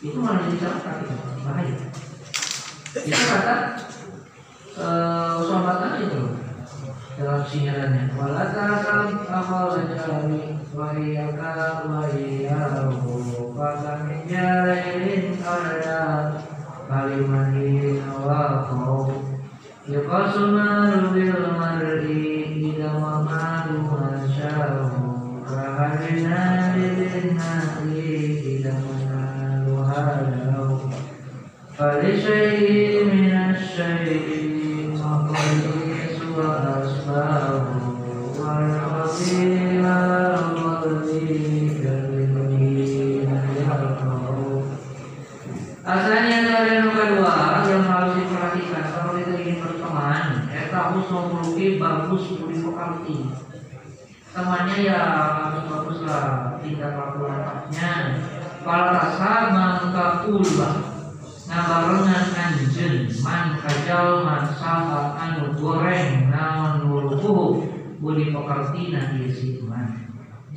Itu 0.01 0.18
malah 0.18 0.41
jadi 0.49 0.58
celaka 0.58 0.91
bahaya 1.45 1.78
itu 3.05 3.24
kata 3.30 3.55
itu 3.78 4.05
dalam 7.48 7.64
sinyalannya 7.64 8.12
wala 8.20 8.43
ta'lam 8.52 9.24
akhal 9.24 9.80
jami 9.88 10.60
wa 10.76 10.91
iyaka 10.91 11.88
wa 11.88 12.04
iyahu 12.12 13.56
faka 13.56 14.04
min 14.04 14.28
jahilin 14.28 15.39
arya 15.39 16.36
kalimani 16.91 18.04
nawaqau 18.04 19.32
yuqasu 19.88 20.52
maru 20.52 21.16
bil 21.16 21.39
mar'i 21.56 22.60
ida 22.68 22.91
wa 23.00 23.24
maru 23.24 23.95
masyahu 23.95 24.91
kaharina 25.48 26.76
bilin 26.76 27.32
nari 27.32 28.28
Asalnya 37.08 37.24
dari 46.43 46.76
yang 46.76 46.91
kedua 46.91 47.64
yang 47.64 47.88
harus 47.88 48.20
diperhatikan 48.20 48.91
kalau 48.91 49.16
kita 49.16 49.39
ingin 49.39 49.64
berteman, 49.64 50.51
kita 50.51 50.76
harus 50.76 51.08
memiliki 51.08 51.80
bagus 51.80 52.36
budi 52.36 52.60
pekerti. 52.60 53.32
Temannya 54.36 54.76
ya 54.84 54.99
bagus 55.64 56.03
lah 56.03 56.60
tingkat 56.60 56.91
laku 56.91 57.24
lengkapnya. 57.24 58.20
Kalau 58.68 58.88
rasa 58.91 59.55
mangka 59.55 60.28
pula 60.28 60.97
ngabarengan 61.47 62.26
anjen 62.36 63.08
man 63.24 63.55
kajal 63.64 64.28
man 64.28 64.51
saha 64.60 65.16
anu 65.16 65.55
goreng 65.55 66.28
naon 66.28 66.76
budi 67.99 68.32
pekerti 68.32 68.82
nanti. 68.93 69.25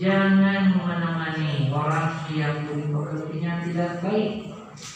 Jangan 0.01 0.81
menemani 0.81 1.69
orang 1.69 2.25
yang 2.33 2.65
budi 2.65 2.89
pekertinya 2.89 3.53
tidak 3.67 3.93
baik. 4.01 4.31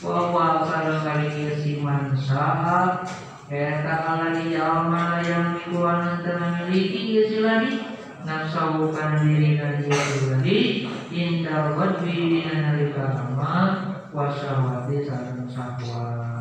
Bahwa 0.01 0.65
kali 0.65 1.61
siman 1.61 2.17
saat 2.17 3.05
Eta 3.53 3.95
alani 4.09 4.57
jalma 4.57 5.21
yang 5.21 5.61
ikuan 5.61 6.25
memiliki 6.25 7.29
siladi 7.29 7.77
Nafsahukan 8.25 9.21
diri 9.21 9.61
dan 9.61 9.85
diri 9.85 10.89
Indah 11.13 11.77
wadbi 11.77 12.41
nalika 12.49 13.21
amal 13.21 14.01
Wasyawati 14.17 15.05
sarang 15.05 15.45
sahwa 15.53 16.34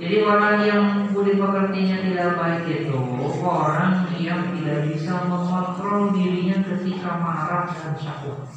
Jadi 0.00 0.16
orang 0.24 0.56
yang 0.64 0.84
budi 1.12 1.36
pekertinya 1.36 1.96
tidak 2.00 2.40
baik 2.40 2.64
itu 2.72 2.96
Orang 3.44 4.08
yang 4.16 4.48
tidak 4.56 4.88
bisa 4.88 5.28
mengontrol 5.28 6.16
dirinya 6.16 6.56
ketika 6.64 7.20
marah 7.20 7.68
dan 7.68 7.92
syahwat 8.00 8.48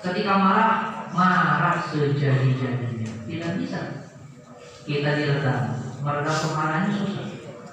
Ketika 0.00 0.32
marah 0.40 0.96
marah 1.12 1.76
sejadi-jadinya. 1.92 3.12
Tidak 3.28 3.50
bisa. 3.60 3.80
Kita 4.86 5.10
diredam 5.18 5.76
meredam 6.00 6.36
kemarahannya 6.46 6.92
susah. 6.94 7.26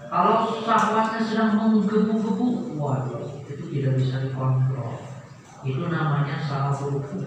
Kalau 0.10 0.36
syahwatnya 0.66 1.22
sedang 1.24 1.52
menggebu-gebu 1.56 2.76
waduh 2.76 3.39
itu 3.48 3.64
tidak 3.70 3.94
bisa 4.02 4.16
dikontrol. 4.26 5.00
Itu 5.64 5.88
namanya 5.88 6.44
sahabuku 6.44 7.24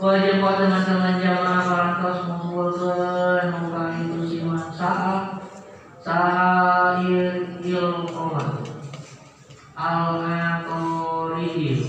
wajib 0.00 0.40
buat 0.40 0.56
teman-teman 0.56 1.20
jamaah 1.20 1.60
parantos 1.60 2.24
mengumpulkan 2.24 3.52
muka 3.52 3.84
itu 4.00 4.20
siman 4.24 4.72
saat 4.72 5.44
sahil 6.00 7.60
il 7.60 8.08
al 9.76 10.24
aqorihim 10.24 11.84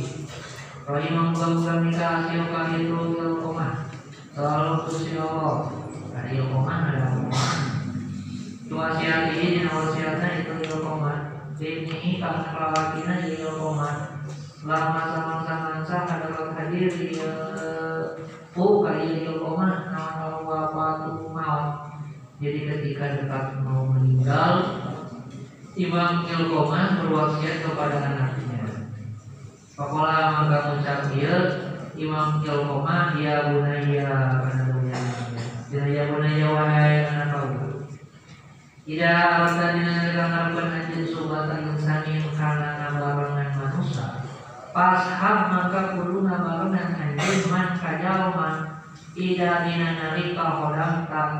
kalau 0.84 1.00
imam 1.00 1.32
bukan 1.32 1.88
minta 1.88 2.20
hasil 2.20 2.52
kali 2.52 2.92
itu 2.92 3.00
il 3.16 3.40
koma 3.40 3.88
selalu 4.36 4.92
kusi 4.92 5.16
Allah 5.16 5.72
ada 6.12 6.36
il 6.36 6.52
koma 6.52 6.92
ada 6.92 7.16
koma 7.16 7.40
itu 8.60 8.74
wasiat 8.76 9.40
ini 9.40 9.64
dan 9.64 9.72
wasiatnya 9.72 10.28
itu 10.44 10.52
il 10.60 10.84
ini 11.64 12.20
karena 12.20 12.44
kelakina 12.52 13.24
il 13.24 13.56
koma 13.56 14.20
sama-sama 14.62 15.42
adalah 15.90 16.54
hadir 16.54 16.86
di 16.94 17.18
pu 18.54 18.66
kali 18.86 19.26
il 19.26 19.42
koma 19.42 19.90
nama 19.90 20.38
wafatu 20.46 21.34
maut 21.34 21.98
jadi 22.38 22.70
ketika 22.70 23.06
dekat 23.18 23.46
mau 23.66 23.90
meninggal 23.90 24.54
Imam 25.72 26.28
Ilkoma 26.28 27.00
berwasiat 27.00 27.64
kepada 27.64 27.98
anaknya 28.06 28.92
Pakola 29.74 30.44
maka 30.44 30.58
mengucap 30.68 31.00
dia 31.16 31.36
Imam 31.96 32.44
Jalkoma 32.44 33.16
ya 33.18 33.56
bunaya 33.56 34.10
karena 34.46 34.64
bunaya 34.68 35.00
Ya 35.72 35.84
ya 35.88 36.04
bunaya 36.12 36.48
wahai 36.52 37.08
anak 37.08 37.28
kau 37.32 37.48
Tidak 38.84 39.16
alasan 39.16 39.80
dengan 39.80 40.12
melakukan 40.12 40.76
anjing 40.76 41.08
subatan 41.08 41.72
insanin 41.72 42.20
Pashab 44.72 45.52
maka 45.52 46.00
kudu 46.00 46.24
nabarangan 46.24 46.96
anjing 46.96 47.52
man 47.52 47.76
kajalman 47.76 48.56
Ida 49.12 49.68
dina 49.68 49.90
nalika 50.00 50.48
hodam 50.64 51.04
tak 51.12 51.32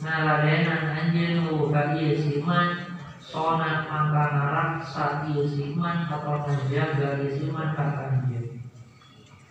ngaladenan 0.00 0.88
anjing 0.88 1.44
buka 1.44 1.92
iya 2.00 2.16
siman. 2.16 2.88
Sonat 3.20 3.84
maka 3.84 4.24
naraksa 4.32 5.28
siman. 5.28 6.08
Atau 6.08 6.40
menjaga 6.48 7.20
siman 7.36 7.76
kata 7.76 8.02
anjir 8.16 8.60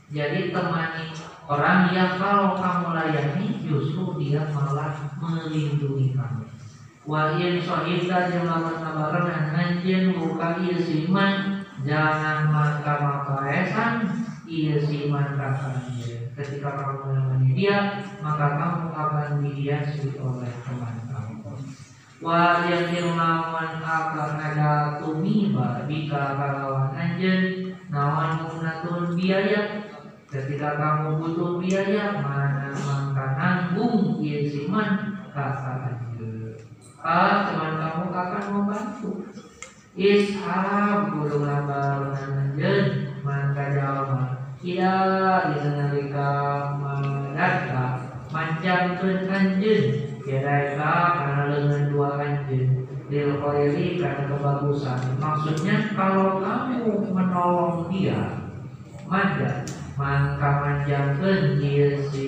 jadi 0.09 0.49
temani 0.49 1.13
Orang 1.49 1.89
yang 1.89 2.21
kalau 2.21 2.53
kamu 2.61 2.93
layani 2.93 3.57
justru 3.65 4.21
dia 4.21 4.45
malah 4.53 4.93
melindungi 5.17 6.13
kamu. 6.13 6.45
Wa 7.09 7.34
in 7.41 7.57
sohibda 7.57 8.30
yang 8.30 8.45
lawan 8.45 8.77
kabaran 8.77 9.49
anjen 9.57 10.13
buka 10.13 10.61
iya 10.61 10.77
siman 10.77 11.49
jangan 11.86 12.51
maka 12.51 12.93
maka 12.99 13.38
esan 13.47 13.93
iya 14.49 14.80
siman 14.82 15.38
kakaknya. 15.39 16.32
Ketika 16.36 16.69
kamu 16.80 16.97
menemani 17.11 17.49
dia 17.55 17.77
maka 18.23 18.57
kamu 18.57 18.86
akan 18.91 19.30
dihiasi 19.43 20.17
oleh 20.19 20.51
teman 20.63 20.95
kamu. 21.07 21.55
Wa 22.19 22.67
yang 22.67 23.15
lawan 23.15 23.80
akan 23.80 24.32
ada 24.36 24.99
tumiba 24.99 25.88
bika 25.88 26.36
kalawan 26.36 26.91
anjen 26.91 27.71
nawan 27.88 28.43
munatun 28.43 29.15
biaya 29.15 29.89
Ketika 30.30 30.77
kamu 30.77 31.17
butuh 31.17 31.57
biaya, 31.57 32.21
mana 32.21 32.69
maka 32.86 33.25
nanggung 33.34 34.21
ia 34.21 34.45
siman 34.45 35.17
kata 35.34 35.89
aja. 35.89 36.30
Ah, 37.01 37.49
teman 37.49 37.82
kamu 37.82 38.13
akan 38.13 38.43
membantu. 38.53 39.25
Ishab 40.00 41.12
guru 41.12 41.43
labar 41.43 42.16
nanjen 42.16 43.20
maka 43.20 43.76
jawab. 43.76 44.32
Ida 44.64 44.95
dinalika 45.52 46.32
madaka 46.80 48.08
manjangkeun 48.32 49.28
anjeun 49.28 49.84
kira-kira 50.24 50.95
karena 51.20 51.43
lengan 51.52 51.84
dua 51.91 52.16
anjeun 52.16 52.88
lil 53.12 53.43
karena 53.43 54.24
kebagusan. 54.32 55.20
Maksudnya 55.20 55.91
kalau 55.91 56.39
kamu 56.39 57.12
menolong 57.12 57.91
dia, 57.91 58.39
maka 59.04 59.68
maka 60.00 60.50
manjangkeun 60.64 61.60
ieu 61.60 62.08
si 62.08 62.28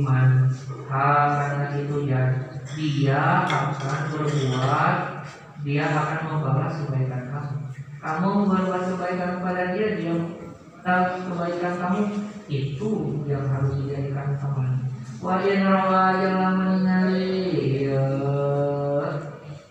man 0.00 0.48
karena 0.88 1.76
itu 1.76 2.08
ya 2.08 2.24
dia 2.72 3.44
akan 3.44 4.00
berbuat 4.16 5.21
dia 5.62 5.86
akan 5.86 6.20
membalas 6.26 6.74
kebaikan 6.82 7.30
kamu. 7.30 7.54
Kamu 8.02 8.30
berbuat 8.50 8.84
kebaikan 8.94 9.30
kepada 9.38 9.62
dia 9.74 9.86
dia 9.94 10.14
tahu 10.82 11.04
kebaikan 11.30 11.74
kamu. 11.78 12.02
Itu 12.50 12.90
yang 13.30 13.46
harus 13.48 13.78
dijadikan 13.78 14.36
teman. 14.36 14.90
Wa 15.22 15.38
in 15.46 15.62
rawa 15.62 16.18
yang 16.18 16.58
ningali 16.58 17.38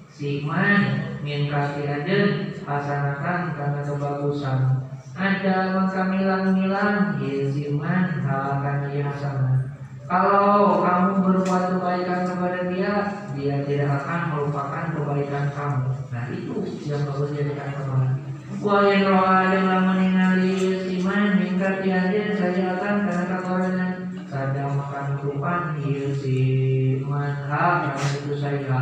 si 0.07 0.47
man 0.47 0.81
min 1.21 1.51
kasih 1.51 1.85
aja 1.91 2.19
pasanakan 2.63 3.39
karena 3.59 3.81
kebagusan. 3.83 4.59
Ada 5.11 5.75
maka 5.75 6.07
milang-milang 6.07 7.19
Yeziman 7.19 8.23
akan 8.23 8.95
ia 8.95 9.11
sama 9.19 9.60
Kalau 10.11 10.83
kamu 10.83 11.23
berbuat 11.23 11.63
kebaikan 11.71 12.27
kepada 12.27 12.67
dia 12.67 12.93
Dia 13.31 13.63
tidak 13.63 14.03
akan 14.03 14.21
melupakan 14.35 14.83
kebaikan 14.91 15.45
kamu. 15.55 15.87
Nah 16.11 16.23
itu 16.27 16.55
yang 16.83 17.07
bagus 17.07 17.31
jadikan 17.31 17.71
teman 17.79 18.19
Wa 18.59 18.91
yang 18.91 19.07
roha 19.07 19.55
yang 19.55 19.71
lama 19.71 19.93
ningali 19.95 20.51
Yeziman 20.59 21.39
Hingga 21.39 21.79
tiada 21.79 22.23
saya 22.35 22.75
akan 22.75 22.95
karena 23.07 23.23
kabarnya 23.23 23.87
Sedang 24.27 24.75
makan 24.75 25.05
kerupan 25.23 25.79
Yeziman 25.79 27.47
ha 27.47 27.95
Karena 27.95 28.07
itu 28.19 28.33
saya. 28.35 28.79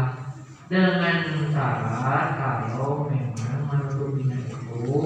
Dengan 0.65 1.17
syarat 1.53 2.25
Kalau 2.41 3.05
memang 3.05 3.61
menutupinya 3.69 4.33
itu 4.33 4.97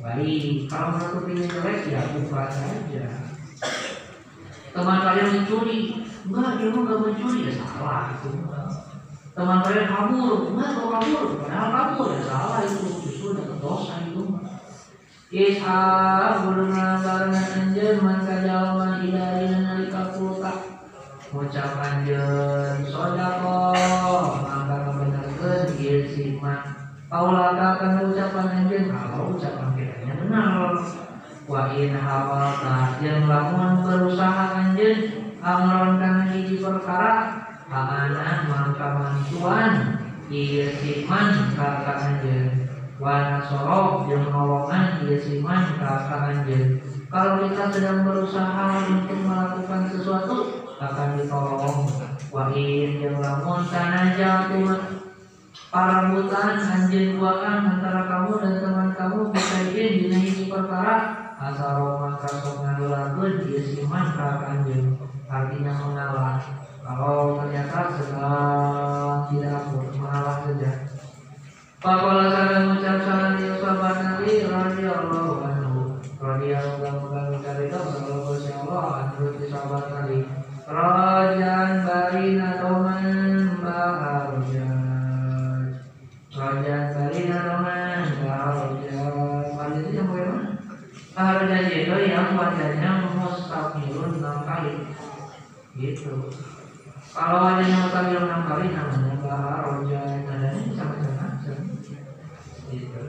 baik. 0.00 0.72
Kalau 0.72 0.88
menutupinya 0.96 1.44
jelek 1.52 1.80
ya 1.92 2.00
buka 2.16 2.48
saja 2.48 3.36
teman 4.76 4.98
kalian 5.00 5.28
mencuri. 5.32 5.80
Enggak 6.28 6.52
dia 6.60 6.68
mah 6.68 6.80
nggak 6.84 7.00
mencuri. 7.00 7.38
Ya 7.48 7.52
salah 7.56 8.12
itu 8.12 8.28
teman 9.32 9.58
kalian 9.64 9.86
kabur. 9.88 10.36
Enggak 10.52 10.68
kalau 10.76 10.90
kabur 10.92 11.24
padahal 11.40 11.68
kabur. 11.72 12.06
Ya 12.12 12.22
salah 12.28 12.60
itu. 12.68 12.86
Justru 13.08 13.28
dapat 13.32 13.56
dosa 13.64 13.94
itu 14.04 14.22
Ishak 15.26 16.46
belum 16.46 16.70
barengan 17.02 17.46
anjeun 17.58 17.98
maka 17.98 18.46
jalma 18.46 19.02
ilahi 19.02 19.50
nalika 19.58 20.14
kulta. 20.14 20.52
Ucap 21.34 21.82
anjeun 21.82 22.86
sodako. 22.86 23.74
Maka 24.46 24.76
kebenaran 24.86 25.66
ieu 25.82 26.06
siman 26.06 26.62
Paulaka 27.06 27.78
akan 27.78 28.10
ucapan 28.10 28.46
anjeun 28.50 28.86
kalau 28.90 29.34
ucapan 29.34 29.68
kiranya 29.78 30.14
benar 30.18 30.74
wa 31.46 31.70
in 31.78 31.94
hawalta 31.94 32.98
yang 32.98 33.30
lamun 33.30 33.86
berusaha 33.86 34.58
anjeun 34.58 35.30
amron 35.38 36.02
kana 36.02 36.26
hiji 36.34 36.58
perkara 36.58 37.46
aana 37.70 38.50
mangka 38.50 38.86
mantuan 38.98 39.72
ieu 40.26 40.66
siman 40.82 41.54
ka 41.54 41.86
anjeun 41.86 42.66
wa 42.98 43.38
nasoro 43.38 44.10
yang 44.10 44.26
nolongan 44.26 45.06
ieu 45.06 45.22
siman 45.22 45.78
ka 45.78 46.10
anjeun 46.34 46.82
kalau 47.06 47.46
kita 47.46 47.70
sedang 47.70 48.02
berusaha 48.02 48.82
untuk 48.90 49.18
melakukan 49.22 49.86
sesuatu 49.94 50.66
akan 50.76 51.16
ditolong. 51.16 51.86
Wa 52.34 52.50
in 52.52 52.98
yang 52.98 53.22
lamun 53.22 53.62
tanaja 53.70 54.50
para 55.70 56.12
hutan 56.12 56.58
anjing 56.60 57.16
buangan 57.16 57.78
antara 57.78 58.02
kamu 58.10 58.32
dan 58.42 58.54
teman 58.60 58.90
kamu 58.92 59.18
bisa 59.32 59.56
dina 59.72 60.18
hiji 60.20 60.52
perkara 60.52 61.25
asal 61.46 62.02
maka 62.02 62.26
sok 62.42 62.58
ngalakeun 62.66 63.32
dia 63.46 63.62
siman 63.62 64.06
ka 64.18 64.50
anjing 64.50 64.98
artinya 65.30 65.72
mengalah 65.78 66.42
kalau 66.82 67.38
ternyata 67.38 67.80
sedang 67.94 69.30
tidak 69.30 69.54
akur 69.54 69.86
mengalah 69.94 70.36
saja 70.42 70.72
Pakola 71.76 72.34
sada 72.34 72.66
mengucap 72.66 72.98
salam 73.04 73.38
di 73.38 73.46
sahabat 73.62 73.96
Nabi 74.02 74.32
radhiyallahu 74.42 75.32
anhu 75.44 76.02
radhiyallahu 76.18 77.14
anhu 77.14 77.36
itu 77.62 77.78
sallallahu 77.78 78.32
alaihi 78.34 78.58
Allah 78.66 78.86
anhu 79.06 79.24
di 79.38 79.44
sahabat 79.46 79.84
Nabi 79.94 80.18
Rajan 80.66 81.70
barina 81.86 82.58
toman 82.58 83.06
baharujan 83.62 84.86
Raja 86.34 86.78
kali 86.90 87.20
narongan 87.30 88.02
Raja 88.18 88.98
Kali 89.56 89.78
itu 89.82 89.90
yang 89.94 90.08
bagaimana? 90.10 90.52
Raja 91.16 91.58
itu 91.64 91.96
yang 92.06 92.28
wajahnya 92.36 92.90
mustaqilun 93.14 94.20
enam 94.20 94.38
kali 94.44 94.74
Gitu. 95.76 96.32
Kalau 97.12 97.38
wajahnya 97.44 97.84
mustaqilun 97.84 98.24
enam 98.28 98.42
kali 98.48 98.66
namanya 98.72 99.36
Raja 99.64 100.00
Nadanya 100.08 100.50
bisa 100.64 100.82
macam-macam 100.84 101.58
Gitu. 102.72 103.02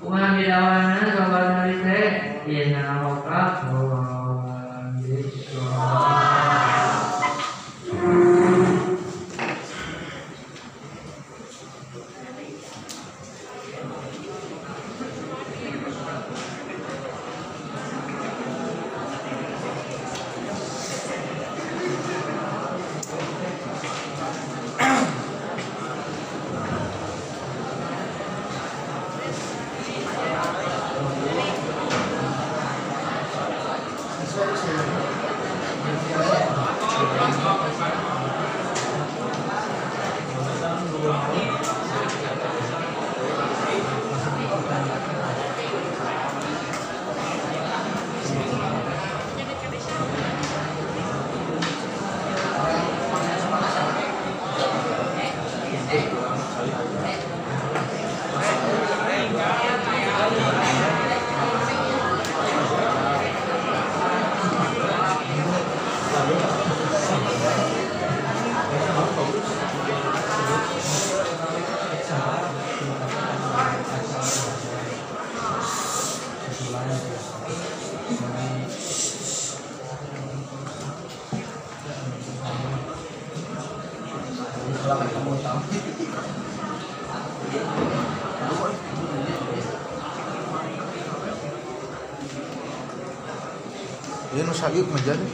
Kumah 0.00 0.36
bidawana 0.36 1.04
Sobat 1.04 1.44
dari 1.60 1.76
teh 1.84 2.08
Ina 2.48 3.04
hokak 3.04 3.68
Bahwa 3.68 4.00
Bismillah 94.78 95.02
Dia 95.02 95.27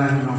la 0.00 0.33